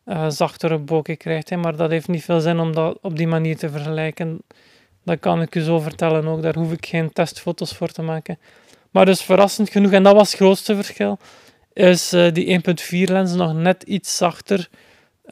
uh, 0.05 0.29
zachtere 0.29 0.77
bokeh 0.77 1.17
krijgt. 1.17 1.49
Hè? 1.49 1.57
Maar 1.57 1.75
dat 1.75 1.89
heeft 1.89 2.07
niet 2.07 2.23
veel 2.23 2.39
zin 2.39 2.59
om 2.59 2.73
dat 2.73 2.97
op 3.01 3.17
die 3.17 3.27
manier 3.27 3.57
te 3.57 3.69
vergelijken. 3.69 4.41
Dat 5.03 5.19
kan 5.19 5.41
ik 5.41 5.53
je 5.53 5.63
zo 5.63 5.79
vertellen 5.79 6.27
ook. 6.27 6.41
Daar 6.41 6.55
hoef 6.55 6.71
ik 6.71 6.85
geen 6.85 7.13
testfoto's 7.13 7.73
voor 7.73 7.91
te 7.91 8.01
maken. 8.01 8.39
Maar 8.91 9.05
dus 9.05 9.21
verrassend 9.21 9.69
genoeg, 9.69 9.91
en 9.91 10.03
dat 10.03 10.15
was 10.15 10.31
het 10.31 10.39
grootste 10.39 10.75
verschil, 10.75 11.19
is 11.73 12.13
uh, 12.13 12.33
die 12.33 12.61
1.4 13.07 13.11
lens 13.11 13.33
nog 13.33 13.53
net 13.53 13.83
iets 13.83 14.17
zachter 14.17 14.69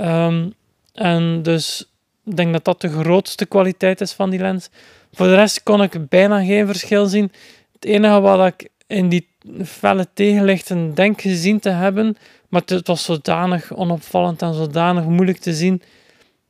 Um, 0.01 0.53
en 0.93 1.43
dus 1.43 1.89
ik 2.25 2.35
denk 2.35 2.53
dat 2.53 2.65
dat 2.65 2.81
de 2.81 2.89
grootste 2.89 3.45
kwaliteit 3.45 4.01
is 4.01 4.13
van 4.13 4.29
die 4.29 4.39
lens. 4.39 4.69
Voor 5.13 5.27
de 5.27 5.35
rest 5.35 5.63
kon 5.63 5.81
ik 5.81 6.09
bijna 6.09 6.43
geen 6.43 6.65
verschil 6.65 7.05
zien. 7.05 7.31
Het 7.73 7.85
enige 7.85 8.19
wat 8.19 8.47
ik 8.47 8.69
in 8.87 9.09
die 9.09 9.27
felle 9.65 10.07
tegenlichten 10.13 10.93
denk 10.93 11.21
gezien 11.21 11.59
te 11.59 11.69
hebben, 11.69 12.17
maar 12.49 12.61
het 12.65 12.87
was 12.87 13.03
zodanig 13.03 13.73
onopvallend 13.73 14.41
en 14.41 14.53
zodanig 14.53 15.05
moeilijk 15.05 15.37
te 15.37 15.53
zien, 15.53 15.81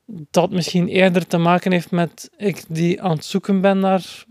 dat 0.06 0.52
misschien 0.52 0.88
eerder 0.88 1.28
te 1.28 1.38
maken 1.38 1.72
heeft 1.72 1.92
met 1.92 2.30
ik 2.38 2.64
die 2.68 3.02
aan 3.02 3.12
het 3.12 3.26
zoeken 3.26 3.62
ben 3.62 3.80
naar 3.80 4.24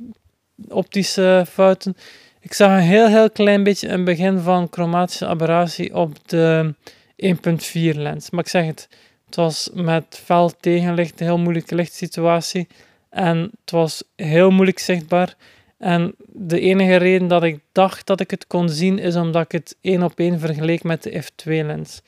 optische 0.68 1.46
fouten. 1.50 1.96
Ik 2.40 2.52
zag 2.52 2.70
een 2.70 2.78
heel, 2.78 3.08
heel 3.08 3.30
klein 3.30 3.62
beetje 3.62 3.88
een 3.88 4.04
begin 4.04 4.38
van 4.38 4.68
chromatische 4.70 5.26
aberratie 5.26 5.94
op 5.94 6.28
de 6.28 6.74
1.4 7.16 7.96
lens. 7.96 8.30
Maar 8.30 8.44
ik 8.44 8.50
zeg 8.50 8.66
het, 8.66 8.88
het 9.26 9.36
was 9.36 9.70
met 9.74 10.20
fel 10.24 10.52
tegenlicht 10.60 11.20
een 11.20 11.26
heel 11.26 11.38
moeilijke 11.38 11.74
lichtsituatie. 11.74 12.68
En 13.10 13.50
het 13.60 13.70
was 13.70 14.02
heel 14.16 14.50
moeilijk 14.50 14.78
zichtbaar. 14.78 15.36
En 15.78 16.14
de 16.32 16.60
enige 16.60 16.96
reden 16.96 17.28
dat 17.28 17.42
ik 17.42 17.60
dacht 17.72 18.06
dat 18.06 18.20
ik 18.20 18.30
het 18.30 18.46
kon 18.46 18.68
zien, 18.68 18.98
is 18.98 19.16
omdat 19.16 19.44
ik 19.44 19.52
het 19.52 19.76
één 19.80 20.02
op 20.02 20.18
één 20.18 20.38
vergeleek 20.38 20.82
met 20.82 21.02
de 21.02 21.22
f2-lens. 21.22 22.00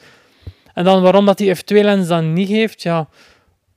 En 0.74 0.84
dan 0.84 1.02
waarom 1.02 1.26
dat 1.26 1.38
die 1.38 1.56
f2-lens 1.56 2.08
dan 2.08 2.32
niet 2.32 2.48
heeft, 2.48 2.82
ja, 2.82 3.08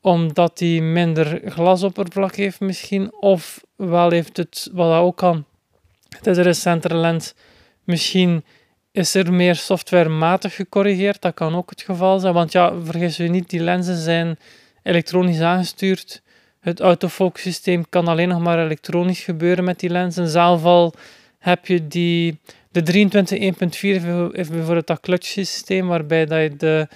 omdat 0.02 0.58
die 0.58 0.82
minder 0.82 1.42
glasoppervlak 1.46 2.36
heeft 2.36 2.60
misschien, 2.60 3.14
of 3.14 3.64
wel 3.76 4.10
heeft 4.10 4.38
het, 4.38 4.70
wat 4.74 4.92
dat 4.92 5.02
ook 5.02 5.18
kan, 5.18 5.46
het 6.10 6.28
is 6.28 6.38
een 6.38 6.44
recentere 6.44 6.96
lens, 6.96 7.34
misschien 7.84 8.44
is 9.00 9.16
er 9.16 9.34
meer 9.34 9.56
softwarematig 9.56 10.56
gecorrigeerd, 10.56 11.22
dat 11.22 11.34
kan 11.34 11.56
ook 11.56 11.70
het 11.70 11.82
geval 11.82 12.20
zijn, 12.20 12.34
want 12.34 12.52
ja, 12.52 12.74
vergis 12.84 13.20
u 13.20 13.28
niet, 13.28 13.50
die 13.50 13.60
lenzen 13.60 13.98
zijn 13.98 14.38
elektronisch 14.84 15.42
aangestuurd, 15.42 16.22
het 16.60 16.80
autofocus 16.80 17.42
systeem 17.42 17.90
kan 17.90 18.08
alleen 18.08 18.28
nog 18.28 18.40
maar 18.40 18.64
elektronisch 18.64 19.24
gebeuren 19.24 19.64
met 19.64 19.80
die 19.80 19.90
lenzen, 19.90 20.28
zelf 20.28 20.64
al 20.64 20.94
heb 21.38 21.66
je 21.66 21.88
die, 21.88 22.40
de 22.72 22.82
23 22.82 23.40
1.4 23.40 23.50
heeft 24.32 24.52
bijvoorbeeld 24.52 24.88
dat 24.88 25.00
clutch 25.00 25.28
systeem, 25.28 25.88
waarbij 25.88 26.26
dat 26.26 26.42
je 26.42 26.56
de 26.58 26.88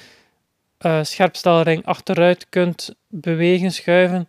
uh, 0.85 1.03
scherpstelring 1.03 1.85
achteruit 1.85 2.45
kunt 2.49 2.95
bewegen, 3.07 3.71
schuiven, 3.71 4.25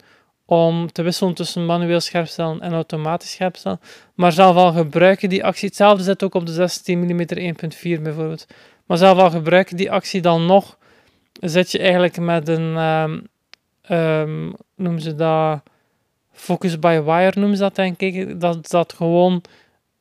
om 0.46 0.92
te 0.92 1.02
wisselen 1.02 1.34
tussen 1.34 1.66
manueel 1.66 2.00
scherpstellen 2.00 2.60
en 2.60 2.72
automatisch 2.72 3.30
scherpstellen. 3.30 3.80
Maar 4.14 4.32
zelf 4.32 4.56
al 4.56 4.72
gebruiken 4.72 5.28
die 5.28 5.44
actie, 5.44 5.68
hetzelfde 5.68 6.02
zit 6.02 6.22
ook 6.22 6.34
op 6.34 6.46
de 6.46 6.52
16 6.52 6.98
mm 6.98 7.26
1.4 7.98 8.02
bijvoorbeeld. 8.02 8.46
Maar 8.86 8.98
zelf 8.98 9.18
al 9.18 9.30
gebruiken 9.30 9.76
die 9.76 9.90
actie 9.90 10.20
dan 10.20 10.46
nog, 10.46 10.78
zit 11.40 11.70
je 11.70 11.78
eigenlijk 11.78 12.18
met 12.18 12.48
een, 12.48 12.76
um, 13.90 14.54
noemen 14.76 15.00
ze 15.00 15.14
dat, 15.14 15.62
focus 16.32 16.78
by 16.78 17.00
wire 17.00 17.40
noemen 17.40 17.56
ze 17.56 17.62
dat 17.62 17.74
denk 17.74 18.00
ik. 18.00 18.40
Dat 18.40 18.70
dat 18.70 18.92
gewoon, 18.92 19.42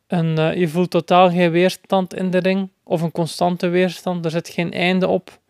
een, 0.07 0.39
uh, 0.39 0.55
je 0.55 0.67
voelt 0.67 0.89
totaal 0.89 1.29
geen 1.29 1.51
weerstand 1.51 2.13
in 2.13 2.31
de 2.31 2.37
ring, 2.37 2.69
of 2.83 3.01
een 3.01 3.11
constante 3.11 3.67
weerstand, 3.67 4.25
er 4.25 4.31
zit 4.31 4.49
geen 4.49 4.73
einde 4.73 5.07
op. 5.07 5.41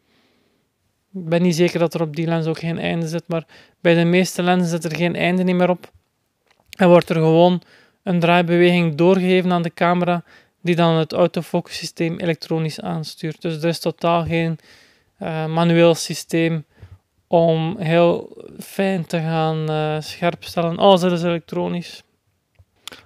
Ik 1.14 1.30
ben 1.30 1.42
niet 1.42 1.56
zeker 1.56 1.80
dat 1.80 1.94
er 1.94 2.02
op 2.02 2.16
die 2.16 2.28
lens 2.28 2.46
ook 2.46 2.60
geen 2.60 2.80
einde 2.80 3.08
zit, 3.08 3.24
maar 3.28 3.46
bij 3.82 3.96
de 3.96 4.04
meeste 4.04 4.44
lenzen 4.44 4.70
zit 4.70 4.92
er 4.92 4.96
geen 4.96 5.16
einde 5.16 5.54
meer 5.54 5.70
op. 5.70 5.92
En 6.78 6.88
wordt 6.88 7.10
er 7.10 7.16
gewoon 7.16 7.62
een 8.04 8.20
draaibeweging 8.20 8.96
doorgegeven 8.96 9.52
aan 9.52 9.62
de 9.62 9.74
camera, 9.74 10.24
die 10.62 10.76
dan 10.76 10.96
het 10.96 11.14
autofocus 11.14 11.78
systeem 11.78 12.20
elektronisch 12.20 12.82
aanstuurt. 12.82 13.42
Dus 13.42 13.64
er 13.64 13.70
is 13.70 13.80
totaal 13.80 14.26
geen 14.26 14.60
uh, 15.20 15.46
manueel 15.46 15.96
systeem 15.96 16.66
om 17.28 17.78
heel 17.78 18.38
fijn 18.60 19.06
te 19.06 19.20
gaan 19.20 19.72
uh, 19.72 19.96
scherpstellen. 20.00 20.78
Alles 20.78 21.04
is 21.04 21.24
elektronisch. 21.24 22.04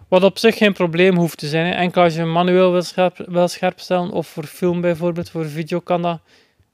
Wat 0.07 0.23
op 0.23 0.37
zich 0.37 0.57
geen 0.57 0.73
probleem 0.73 1.15
hoeft 1.15 1.37
te 1.37 1.47
zijn. 1.47 1.65
Hè. 1.65 1.71
Enkel 1.71 2.03
als 2.03 2.15
je 2.15 2.23
manueel 2.23 2.71
wil, 2.71 2.81
scherp, 2.81 3.25
wil 3.27 3.47
scherpstellen, 3.47 4.11
of 4.11 4.27
voor 4.27 4.43
film 4.43 4.81
bijvoorbeeld, 4.81 5.29
voor 5.29 5.49
video 5.49 5.79
kan 5.79 6.01
dat 6.01 6.19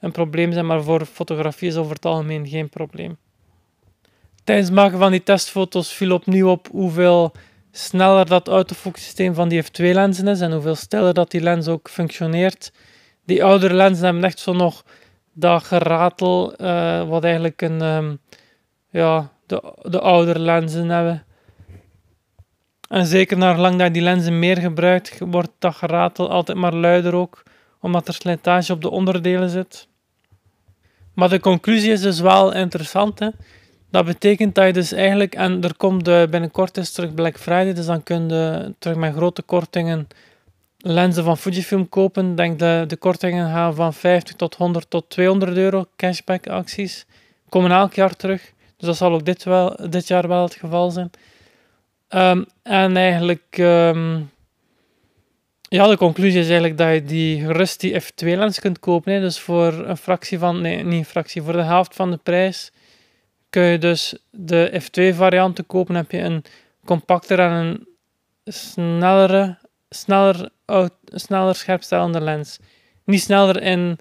een 0.04 0.12
probleem 0.12 0.52
zijn, 0.52 0.66
maar 0.66 0.84
voor 0.84 1.06
fotografie 1.06 1.68
is 1.68 1.76
over 1.76 1.96
het 1.96 2.06
algemeen 2.06 2.48
geen 2.48 2.70
probleem. 2.70 3.18
Tijdens 4.44 4.68
het 4.68 4.78
maken 4.78 4.98
van 4.98 5.12
die 5.12 5.24
testfoto's 5.24 5.94
viel 5.94 6.14
opnieuw 6.14 6.50
op 6.50 6.68
hoeveel 6.72 7.32
sneller 7.72 8.26
dat 8.26 8.48
autofocus 8.48 9.04
systeem 9.04 9.34
van 9.34 9.50
die 9.50 9.64
f2-lenzen 9.64 10.28
is 10.28 10.42
en 10.42 10.52
hoeveel 10.52 10.76
stiller 10.76 11.14
dat 11.14 11.32
die 11.32 11.42
lens 11.42 11.68
ook 11.68 11.90
functioneert. 11.90 12.72
Die 13.26 13.44
oudere 13.44 13.74
lenzen 13.74 14.06
hebben 14.06 14.24
echt 14.24 14.40
zo 14.40 14.54
nog 14.54 14.84
dat 15.34 15.64
geratel, 15.64 16.54
uh, 16.62 17.10
wat 17.10 17.24
eigenlijk 17.24 17.62
een, 17.62 17.82
um, 17.82 18.20
ja, 18.90 19.32
de, 19.46 19.74
de 19.82 20.00
oudere 20.00 20.40
lenzen 20.40 20.90
hebben. 20.90 21.26
En 22.90 23.06
zeker 23.06 23.38
naar 23.38 23.58
lang 23.58 23.80
dat 23.80 23.94
die 23.94 24.02
lenzen 24.02 24.40
meer 24.40 24.58
gebruikt, 24.58 25.20
wordt 25.20 25.52
dat 25.60 25.76
geratel 25.76 26.30
altijd 26.30 26.58
maar 26.58 26.74
luider 26.74 27.16
ook, 27.16 27.44
omdat 27.80 28.08
er 28.08 28.14
slijtage 28.14 28.74
op 28.74 28.82
de 28.82 28.90
onderdelen 28.90 29.50
zit. 29.50 29.92
Maar 31.14 31.30
de 31.30 31.40
conclusie 31.40 31.92
is 31.92 32.02
dus 32.02 32.20
wel 32.20 32.54
interessant. 32.54 33.20
Hè? 33.20 33.30
Dat 33.90 34.06
betekent 34.06 34.56
dat 34.56 34.66
je 34.66 34.74
dus 34.74 34.92
eigenlijk, 34.92 35.36
en 35.36 35.64
er 35.64 35.76
komt 35.76 36.06
de, 36.06 36.28
binnenkort 36.30 36.78
is 36.78 36.92
terug 36.92 37.14
Black 37.14 37.38
Friday, 37.38 37.74
dus 37.74 37.86
dan 37.86 38.04
kun 38.04 38.30
je 38.30 38.74
terug 38.80 38.98
met 38.98 39.14
grote 39.14 39.42
kortingen 39.42 40.08
lenzen 40.78 41.24
van 41.24 41.38
Fujifilm 41.38 41.90
kopen. 41.90 42.36
Denk 42.36 42.60
dat 42.60 42.90
de 42.90 42.96
kortingen 42.96 43.50
gaan 43.52 43.76
van 43.76 43.94
50 43.94 44.36
tot 44.36 44.56
100 44.56 44.90
tot 44.90 45.10
200 45.10 45.58
euro 45.58 45.86
cashback 45.96 46.48
acties. 46.48 47.06
Komen 47.50 47.72
elk 47.72 47.94
jaar 47.94 48.16
terug. 48.16 48.52
Dus 48.78 48.88
dat 48.88 48.98
zal 48.98 49.14
ook 49.14 49.26
dit, 49.26 49.44
wel, 49.44 49.76
dit 49.90 50.08
jaar 50.08 50.28
wel 50.28 50.44
het 50.44 50.56
geval 50.56 50.92
zijn. 50.92 51.12
Um, 52.10 52.46
en 52.64 52.98
eigenlijk 52.98 53.58
um, 53.58 54.32
ja, 55.74 55.88
de 55.88 55.98
conclusie 55.98 56.40
is 56.40 56.50
eigenlijk 56.50 56.78
dat 56.78 56.94
je 56.94 57.04
die 57.04 57.48
die 57.78 58.02
F2-lens 58.02 58.60
kunt 58.60 58.80
kopen. 58.80 59.14
Hè. 59.14 59.20
Dus 59.20 59.40
voor 59.40 59.74
een 59.74 59.98
fractie 59.98 60.40
van, 60.40 60.62
nee, 60.62 60.84
niet 60.84 61.00
een 61.00 61.06
fractie, 61.06 61.42
voor 61.42 61.54
de 61.54 61.64
helft 61.64 61.96
van 61.96 62.12
de 62.12 62.18
prijs 62.18 62.72
kun 63.50 63.64
je 63.64 63.78
dus 63.78 64.16
de 64.30 64.82
F2-variant 64.82 65.66
kopen. 65.66 65.96
heb 65.96 66.12
je 66.12 66.18
een 66.18 66.44
compacter 66.86 67.40
en 67.40 67.52
een 67.52 67.88
snellere, 68.46 69.58
sneller, 69.90 70.50
sneller 71.06 71.56
scherpstellende 71.56 72.22
lens. 72.22 72.60
Niet 73.06 73.22
sneller 73.22 73.62
in 73.62 74.00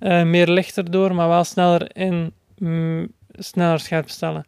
uh, 0.00 0.22
meer 0.22 0.48
lichter 0.48 0.90
door, 0.90 1.14
maar 1.14 1.28
wel 1.28 1.44
sneller 1.44 1.96
in 1.96 2.32
mm, 2.58 3.12
sneller 3.32 3.80
scherpstellen. 3.80 4.44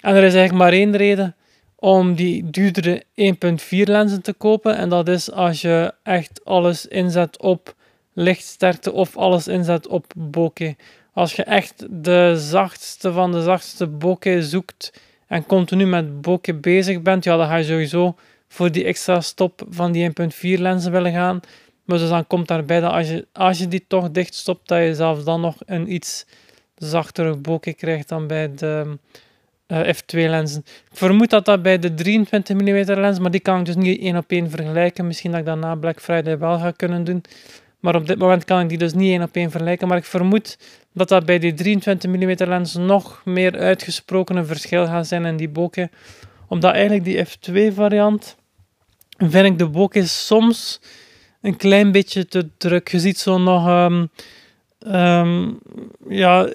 En 0.00 0.14
er 0.14 0.24
is 0.24 0.34
eigenlijk 0.34 0.64
maar 0.64 0.72
één 0.72 0.96
reden 0.96 1.36
om 1.80 2.14
die 2.14 2.50
duurdere 2.50 3.02
1.4 3.02 3.68
lenzen 3.68 4.22
te 4.22 4.32
kopen. 4.32 4.76
En 4.76 4.88
dat 4.88 5.08
is 5.08 5.30
als 5.30 5.60
je 5.60 5.94
echt 6.02 6.40
alles 6.44 6.86
inzet 6.86 7.40
op 7.40 7.74
lichtsterkte 8.12 8.92
of 8.92 9.16
alles 9.16 9.48
inzet 9.48 9.86
op 9.86 10.04
bokeh. 10.16 10.74
Als 11.12 11.32
je 11.36 11.44
echt 11.44 11.86
de 11.90 12.34
zachtste 12.36 13.12
van 13.12 13.32
de 13.32 13.42
zachtste 13.42 13.86
bokeh 13.86 14.42
zoekt 14.42 14.92
en 15.26 15.46
continu 15.46 15.86
met 15.86 16.20
bokeh 16.20 16.60
bezig 16.60 17.02
bent, 17.02 17.24
ja, 17.24 17.36
dan 17.36 17.46
ga 17.46 17.56
je 17.56 17.64
sowieso 17.64 18.14
voor 18.48 18.72
die 18.72 18.84
extra 18.84 19.20
stop 19.20 19.62
van 19.68 19.92
die 19.92 20.08
1.4 20.08 20.60
lenzen 20.60 20.92
willen 20.92 21.12
gaan. 21.12 21.40
Maar 21.84 21.98
dus 21.98 22.08
dan 22.08 22.26
komt 22.26 22.48
daarbij 22.48 22.80
dat 22.80 22.92
als 22.92 23.08
je, 23.08 23.26
als 23.32 23.58
je 23.58 23.68
die 23.68 23.84
toch 23.86 24.10
dicht 24.10 24.34
stopt, 24.34 24.68
dat 24.68 24.78
je 24.82 24.94
zelfs 24.94 25.24
dan 25.24 25.40
nog 25.40 25.56
een 25.66 25.92
iets 25.92 26.26
zachtere 26.74 27.36
bokeh 27.36 27.76
krijgt 27.76 28.08
dan 28.08 28.26
bij 28.26 28.54
de 28.54 28.98
uh, 29.72 29.88
f2-lenzen. 29.94 30.64
Ik 30.90 30.96
vermoed 30.96 31.30
dat 31.30 31.44
dat 31.44 31.62
bij 31.62 31.78
de 31.78 31.94
23 31.94 32.56
mm 32.56 33.00
lens, 33.00 33.18
maar 33.18 33.30
die 33.30 33.40
kan 33.40 33.58
ik 33.58 33.64
dus 33.64 33.76
niet 33.76 34.00
één 34.00 34.16
op 34.16 34.30
één 34.30 34.50
vergelijken. 34.50 35.06
Misschien 35.06 35.30
dat 35.30 35.40
ik 35.40 35.46
dat 35.46 35.58
na 35.58 35.74
Black 35.74 36.00
Friday 36.00 36.38
wel 36.38 36.58
ga 36.58 36.70
kunnen 36.70 37.04
doen. 37.04 37.22
Maar 37.80 37.94
op 37.94 38.06
dit 38.06 38.18
moment 38.18 38.44
kan 38.44 38.60
ik 38.60 38.68
die 38.68 38.78
dus 38.78 38.92
niet 38.92 39.10
één 39.10 39.22
op 39.22 39.36
één 39.36 39.50
vergelijken. 39.50 39.88
Maar 39.88 39.96
ik 39.96 40.04
vermoed 40.04 40.58
dat 40.92 41.08
dat 41.08 41.26
bij 41.26 41.38
die 41.38 41.54
23 41.54 42.10
mm 42.10 42.34
lens 42.48 42.74
nog 42.74 43.22
meer 43.24 43.58
uitgesproken 43.58 44.36
een 44.36 44.46
verschil 44.46 44.86
gaat 44.86 45.06
zijn 45.06 45.24
in 45.24 45.36
die 45.36 45.48
bokeh. 45.48 45.86
Omdat 46.48 46.72
eigenlijk 46.72 47.04
die 47.04 47.26
f2 47.26 47.74
variant, 47.74 48.36
vind 49.18 49.46
ik 49.46 49.58
de 49.58 49.68
bokeh 49.68 50.04
soms 50.04 50.80
een 51.40 51.56
klein 51.56 51.92
beetje 51.92 52.26
te 52.26 52.48
druk. 52.56 52.88
Je 52.88 52.98
ziet 52.98 53.18
zo 53.18 53.38
nog... 53.38 53.68
Um, 53.68 54.10
um, 54.94 55.58
ja, 56.08 56.48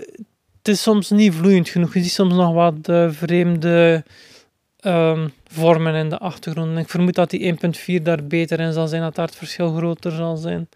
het 0.66 0.74
is 0.74 0.82
soms 0.82 1.10
niet 1.10 1.34
vloeiend 1.34 1.70
genoeg. 1.70 1.94
Je 1.94 2.02
ziet 2.02 2.12
soms 2.12 2.34
nog 2.34 2.54
wat 2.54 2.90
uh, 2.90 3.12
vreemde 3.12 4.04
um, 4.82 5.34
vormen 5.48 5.96
in 5.96 6.10
de 6.10 6.18
achtergrond. 6.18 6.78
Ik 6.78 6.90
vermoed 6.90 7.16
dat 7.16 7.30
die 7.30 7.56
1.4 8.00 8.04
daar 8.04 8.24
beter 8.24 8.60
in 8.60 8.74
zal 8.74 8.88
zijn, 8.88 9.02
dat 9.02 9.16
daar 9.16 9.26
het 9.26 9.36
verschil 9.36 9.76
groter 9.76 10.12
zal 10.12 10.38
zijn. 10.38 10.70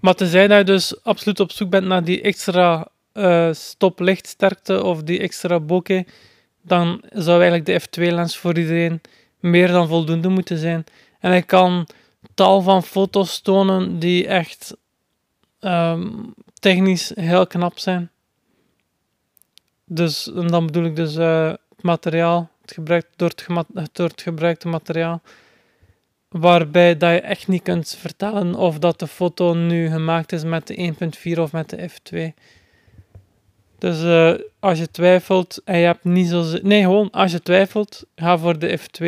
Maar 0.00 0.14
tenzij 0.14 0.48
dat 0.48 0.58
je 0.58 0.64
dus 0.64 1.04
absoluut 1.04 1.40
op 1.40 1.52
zoek 1.52 1.70
bent 1.70 1.86
naar 1.86 2.04
die 2.04 2.20
extra 2.20 2.88
uh, 3.12 3.52
stoplichtsterkte 3.52 4.82
of 4.82 5.02
die 5.02 5.20
extra 5.20 5.60
bokeh, 5.60 6.06
dan 6.62 7.02
zou 7.12 7.42
eigenlijk 7.42 7.66
de 7.66 7.80
f2-lens 7.80 8.36
voor 8.36 8.58
iedereen 8.58 9.00
meer 9.40 9.68
dan 9.68 9.88
voldoende 9.88 10.28
moeten 10.28 10.58
zijn. 10.58 10.84
En 11.20 11.30
hij 11.30 11.42
kan 11.42 11.86
tal 12.34 12.60
van 12.60 12.82
foto's 12.82 13.40
tonen 13.40 13.98
die 13.98 14.26
echt 14.26 14.76
um, 15.60 16.34
technisch 16.58 17.12
heel 17.14 17.46
knap 17.46 17.78
zijn. 17.78 18.10
Dus, 19.88 20.32
en 20.32 20.46
dan 20.46 20.66
bedoel 20.66 20.84
ik 20.84 20.96
dus 20.96 21.16
uh, 21.16 21.48
het 21.48 21.82
materiaal, 21.82 22.50
het 22.60 22.72
gebruikt, 22.72 23.08
door, 23.16 23.32
het 23.74 23.88
door 23.92 24.08
het 24.08 24.22
gebruikte 24.22 24.68
materiaal. 24.68 25.22
Waarbij 26.28 26.96
dat 26.96 27.12
je 27.12 27.20
echt 27.20 27.48
niet 27.48 27.62
kunt 27.62 27.96
vertellen 28.00 28.54
of 28.54 28.78
dat 28.78 28.98
de 28.98 29.06
foto 29.06 29.54
nu 29.54 29.88
gemaakt 29.88 30.32
is 30.32 30.44
met 30.44 30.66
de 30.66 30.94
1.4 31.34 31.38
of 31.40 31.52
met 31.52 31.70
de 31.70 31.90
f2. 31.90 32.44
Dus 33.78 34.02
uh, 34.02 34.34
als 34.60 34.78
je 34.78 34.90
twijfelt 34.90 35.62
en 35.64 35.78
je 35.78 35.86
hebt 35.86 36.04
niet 36.04 36.28
zo... 36.28 36.44
Nee, 36.62 36.82
gewoon 36.82 37.10
als 37.10 37.32
je 37.32 37.40
twijfelt, 37.42 38.06
ga 38.14 38.38
voor 38.38 38.58
de 38.58 38.78
f2. 38.78 39.06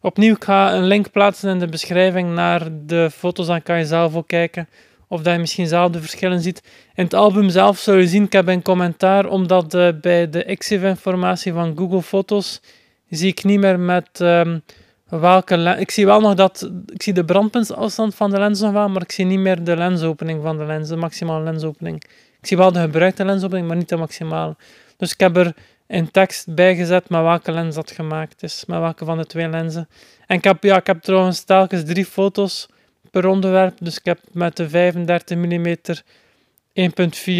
Opnieuw, 0.00 0.34
ik 0.34 0.44
ga 0.44 0.74
een 0.74 0.86
link 0.86 1.10
plaatsen 1.10 1.50
in 1.50 1.58
de 1.58 1.68
beschrijving 1.68 2.34
naar 2.34 2.68
de 2.86 3.10
foto's, 3.10 3.46
dan 3.46 3.62
kan 3.62 3.78
je 3.78 3.84
zelf 3.86 4.14
ook 4.14 4.26
kijken 4.26 4.68
of 5.08 5.22
dat 5.22 5.32
je 5.32 5.38
misschien 5.38 5.66
zelf 5.66 5.90
de 5.90 6.00
verschillen 6.00 6.40
ziet. 6.40 6.62
In 6.94 7.04
het 7.04 7.14
album 7.14 7.48
zelf 7.48 7.78
zul 7.78 7.94
je 7.94 8.06
zien, 8.06 8.24
ik 8.24 8.32
heb 8.32 8.48
een 8.48 8.62
commentaar, 8.62 9.26
omdat 9.26 9.74
uh, 9.74 9.88
bij 10.00 10.30
de 10.30 10.44
EXIF-informatie 10.44 11.52
van 11.52 11.76
Google 11.76 12.02
Foto's 12.02 12.60
zie 13.08 13.28
ik 13.28 13.44
niet 13.44 13.60
meer 13.60 13.80
met 13.80 14.08
um, 14.20 14.62
welke 15.08 15.56
lens... 15.56 15.80
Ik 15.80 15.90
zie 15.90 16.06
wel 16.06 16.20
nog 16.20 16.34
dat... 16.34 16.70
Ik 16.86 17.02
zie 17.02 17.12
de 17.12 17.24
brandpuntsafstand 17.24 18.14
van 18.14 18.30
de 18.30 18.38
lens 18.38 18.60
nog 18.60 18.72
wel, 18.72 18.88
maar 18.88 19.02
ik 19.02 19.12
zie 19.12 19.24
niet 19.24 19.38
meer 19.38 19.64
de 19.64 19.76
lensopening 19.76 20.42
van 20.42 20.58
de 20.58 20.64
lens, 20.64 20.88
de 20.88 20.96
maximale 20.96 21.44
lensopening. 21.44 22.04
Ik 22.40 22.46
zie 22.46 22.56
wel 22.56 22.72
de 22.72 22.80
gebruikte 22.80 23.24
lensopbrengst, 23.24 23.68
maar 23.68 23.76
niet 23.76 23.88
de 23.88 23.96
maximale. 23.96 24.56
Dus 24.96 25.12
ik 25.12 25.20
heb 25.20 25.36
er 25.36 25.54
in 25.86 26.10
tekst 26.10 26.54
bijgezet 26.54 27.08
met 27.08 27.20
welke 27.20 27.52
lens 27.52 27.74
dat 27.74 27.90
gemaakt 27.90 28.42
is, 28.42 28.64
met 28.66 28.78
welke 28.78 29.04
van 29.04 29.18
de 29.18 29.26
twee 29.26 29.48
lenzen. 29.48 29.88
En 30.26 30.36
ik 30.36 30.44
heb, 30.44 30.62
ja, 30.62 30.76
ik 30.76 30.86
heb 30.86 31.02
trouwens 31.02 31.42
telkens 31.42 31.84
drie 31.84 32.04
foto's 32.04 32.68
per 33.10 33.26
onderwerp. 33.26 33.76
Dus 33.80 33.98
ik 33.98 34.04
heb 34.04 34.18
met 34.32 34.56
de 34.56 34.68
35 34.68 35.36
mm 35.36 35.76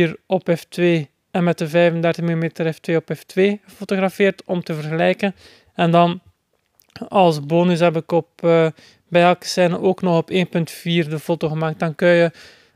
1.4 0.08 0.12
op 0.26 0.50
f2 0.50 0.82
en 1.30 1.44
met 1.44 1.58
de 1.58 1.68
35 1.68 2.24
mm 2.24 2.50
f2 2.50 2.96
op 2.96 3.14
f2 3.16 3.42
gefotografeerd 3.64 4.42
om 4.44 4.62
te 4.62 4.74
vergelijken. 4.74 5.34
En 5.74 5.90
dan 5.90 6.20
als 7.08 7.46
bonus 7.46 7.80
heb 7.80 7.96
ik 7.96 8.12
op, 8.12 8.28
uh, 8.44 8.66
bij 9.08 9.22
elke 9.22 9.46
scène 9.46 9.80
ook 9.80 10.02
nog 10.02 10.16
op 10.16 10.30
1.4 10.30 10.38
de 10.82 11.18
foto 11.18 11.48
gemaakt. 11.48 11.78
Dan 11.78 11.94
kun 11.94 12.08
je 12.08 12.30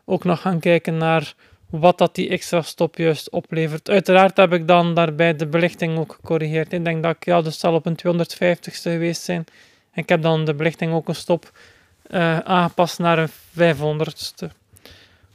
ook 0.05 0.25
nog 0.25 0.41
gaan 0.41 0.61
kijken 0.61 0.97
naar 0.97 1.35
wat 1.71 1.99
dat 1.99 2.15
die 2.15 2.29
extra 2.29 2.63
stop 2.63 2.97
juist 2.97 3.31
oplevert. 3.31 3.91
Uiteraard 3.91 4.37
heb 4.37 4.53
ik 4.53 4.69
dan 4.69 4.95
daarbij 4.95 5.37
de 5.37 5.47
belichting 5.47 5.99
ook 5.99 6.13
gecorrigeerd. 6.13 6.73
Ik 6.73 6.85
denk 6.85 7.03
dat 7.03 7.17
ik, 7.17 7.25
ja, 7.25 7.43
dus 7.43 7.59
zal 7.59 7.75
op 7.75 7.87
een 7.87 7.99
250ste 8.07 8.83
geweest 8.83 9.23
zijn. 9.23 9.45
En 9.93 10.03
ik 10.03 10.09
heb 10.09 10.23
dan 10.23 10.45
de 10.45 10.55
belichting 10.55 10.93
ook 10.93 11.09
een 11.09 11.15
stop 11.15 11.51
uh, 12.13 12.39
aangepast 12.39 12.99
naar 12.99 13.19
een 13.19 13.31
500ste. 13.31 14.51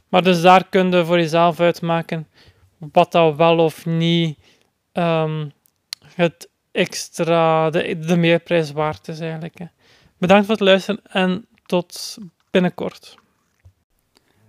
Maar 0.08 0.22
dus 0.22 0.40
daar 0.40 0.68
kun 0.68 0.90
je 0.90 1.04
voor 1.04 1.18
jezelf 1.18 1.60
uitmaken 1.60 2.28
wat 2.78 3.12
dat 3.12 3.36
wel 3.36 3.58
of 3.58 3.86
niet 3.86 4.38
um, 4.92 5.52
het 6.14 6.48
extra, 6.72 7.70
de, 7.70 7.98
de 7.98 8.16
meerprijs 8.16 8.72
waard 8.72 9.08
is 9.08 9.20
eigenlijk. 9.20 9.58
Hè. 9.58 9.66
Bedankt 10.18 10.46
voor 10.46 10.54
het 10.54 10.64
luisteren 10.64 11.00
en 11.08 11.46
tot 11.66 12.18
binnenkort. 12.50 13.16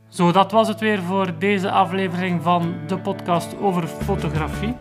Zo, 0.10 0.32
dat 0.32 0.52
was 0.52 0.68
het 0.68 0.80
weer 0.80 1.02
voor 1.02 1.40
deze 1.40 1.72
aflevering 1.72 2.44
van 2.44 2.76
de 2.88 3.00
podcast 3.00 3.58
over 3.58 3.88
fotografie. 3.88 4.76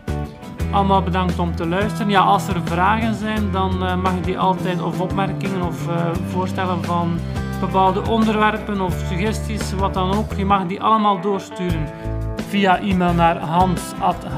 Allemaal 0.71 1.01
bedankt 1.01 1.39
om 1.39 1.55
te 1.55 1.67
luisteren. 1.67 2.09
Ja, 2.09 2.21
als 2.21 2.47
er 2.47 2.61
vragen 2.63 3.15
zijn, 3.15 3.51
dan 3.51 3.83
uh, 3.83 3.95
mag 3.95 4.13
je 4.13 4.21
die 4.21 4.39
altijd, 4.39 4.81
of 4.81 4.99
opmerkingen 4.99 5.61
of 5.61 5.87
uh, 5.87 5.95
voorstellen 6.27 6.83
van 6.83 7.19
bepaalde 7.59 8.09
onderwerpen 8.09 8.81
of 8.81 9.03
suggesties, 9.07 9.73
wat 9.73 9.93
dan 9.93 10.13
ook. 10.13 10.33
Je 10.33 10.45
mag 10.45 10.65
die 10.65 10.81
allemaal 10.81 11.21
doorsturen 11.21 11.87
via 12.49 12.79
e-mail 12.79 13.13
naar 13.13 13.37
hans.hcpl.be. 13.37 14.31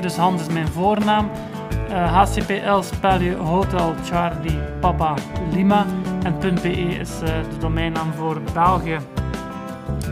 Dus 0.00 0.16
Hans 0.16 0.40
is 0.40 0.48
mijn 0.48 0.68
voornaam. 0.68 1.30
Uh, 1.90 2.16
HCPL 2.16 2.80
spel 2.80 3.20
je 3.20 3.34
Hotel 3.34 3.94
Charlie 4.04 4.58
Papa 4.80 5.14
Lima. 5.52 5.86
En 6.22 6.38
.be 6.62 6.70
is 6.70 7.18
de 7.18 7.42
domeinnaam 7.58 8.12
voor 8.12 8.40
België. 8.52 8.98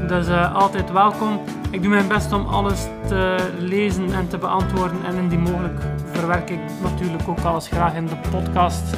Dus 0.08 0.28
altijd 0.54 0.92
welkom. 0.92 1.40
Ik 1.74 1.82
doe 1.82 1.90
mijn 1.90 2.08
best 2.08 2.32
om 2.32 2.46
alles 2.46 2.86
te 3.06 3.50
lezen 3.58 4.12
en 4.12 4.28
te 4.28 4.38
beantwoorden. 4.38 5.04
En 5.04 5.14
indien 5.16 5.40
mogelijk 5.40 5.80
verwerk 6.12 6.50
ik 6.50 6.58
natuurlijk 6.82 7.28
ook 7.28 7.40
alles 7.40 7.68
graag 7.68 7.94
in 7.94 8.06
de 8.06 8.16
podcast. 8.30 8.96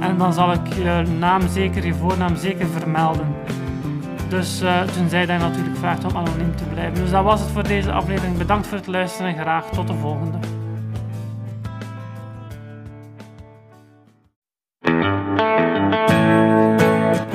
En 0.00 0.18
dan 0.18 0.32
zal 0.32 0.52
ik 0.52 0.74
je 0.74 1.04
naam 1.18 1.48
zeker, 1.48 1.86
je 1.86 1.94
voornaam 1.94 2.36
zeker 2.36 2.66
vermelden. 2.66 3.34
Dus 4.28 4.62
uh, 4.62 4.82
toen 4.82 5.08
zij 5.08 5.26
dat 5.26 5.38
natuurlijk 5.38 5.76
vraagt 5.76 6.04
om 6.04 6.16
anoniem 6.16 6.56
te 6.56 6.64
blijven. 6.64 6.94
Dus 6.94 7.10
dat 7.10 7.24
was 7.24 7.40
het 7.40 7.50
voor 7.50 7.62
deze 7.62 7.92
aflevering. 7.92 8.38
Bedankt 8.38 8.66
voor 8.66 8.78
het 8.78 8.86
luisteren 8.86 9.34
en 9.34 9.40
graag 9.40 9.70
tot 9.70 9.86
de 9.86 9.94
volgende. 9.94 10.38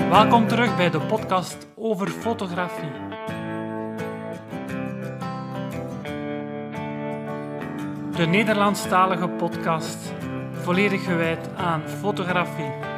Welkom 0.10 0.48
terug 0.48 0.78
bij 0.78 0.90
de 0.90 1.00
podcast 1.00 1.68
over 1.76 2.08
fotografie. 2.08 2.90
De 8.20 8.26
Nederlandstalige 8.26 9.28
podcast, 9.28 10.14
volledig 10.54 11.04
gewijd 11.04 11.50
aan 11.56 11.82
fotografie. 11.88 12.89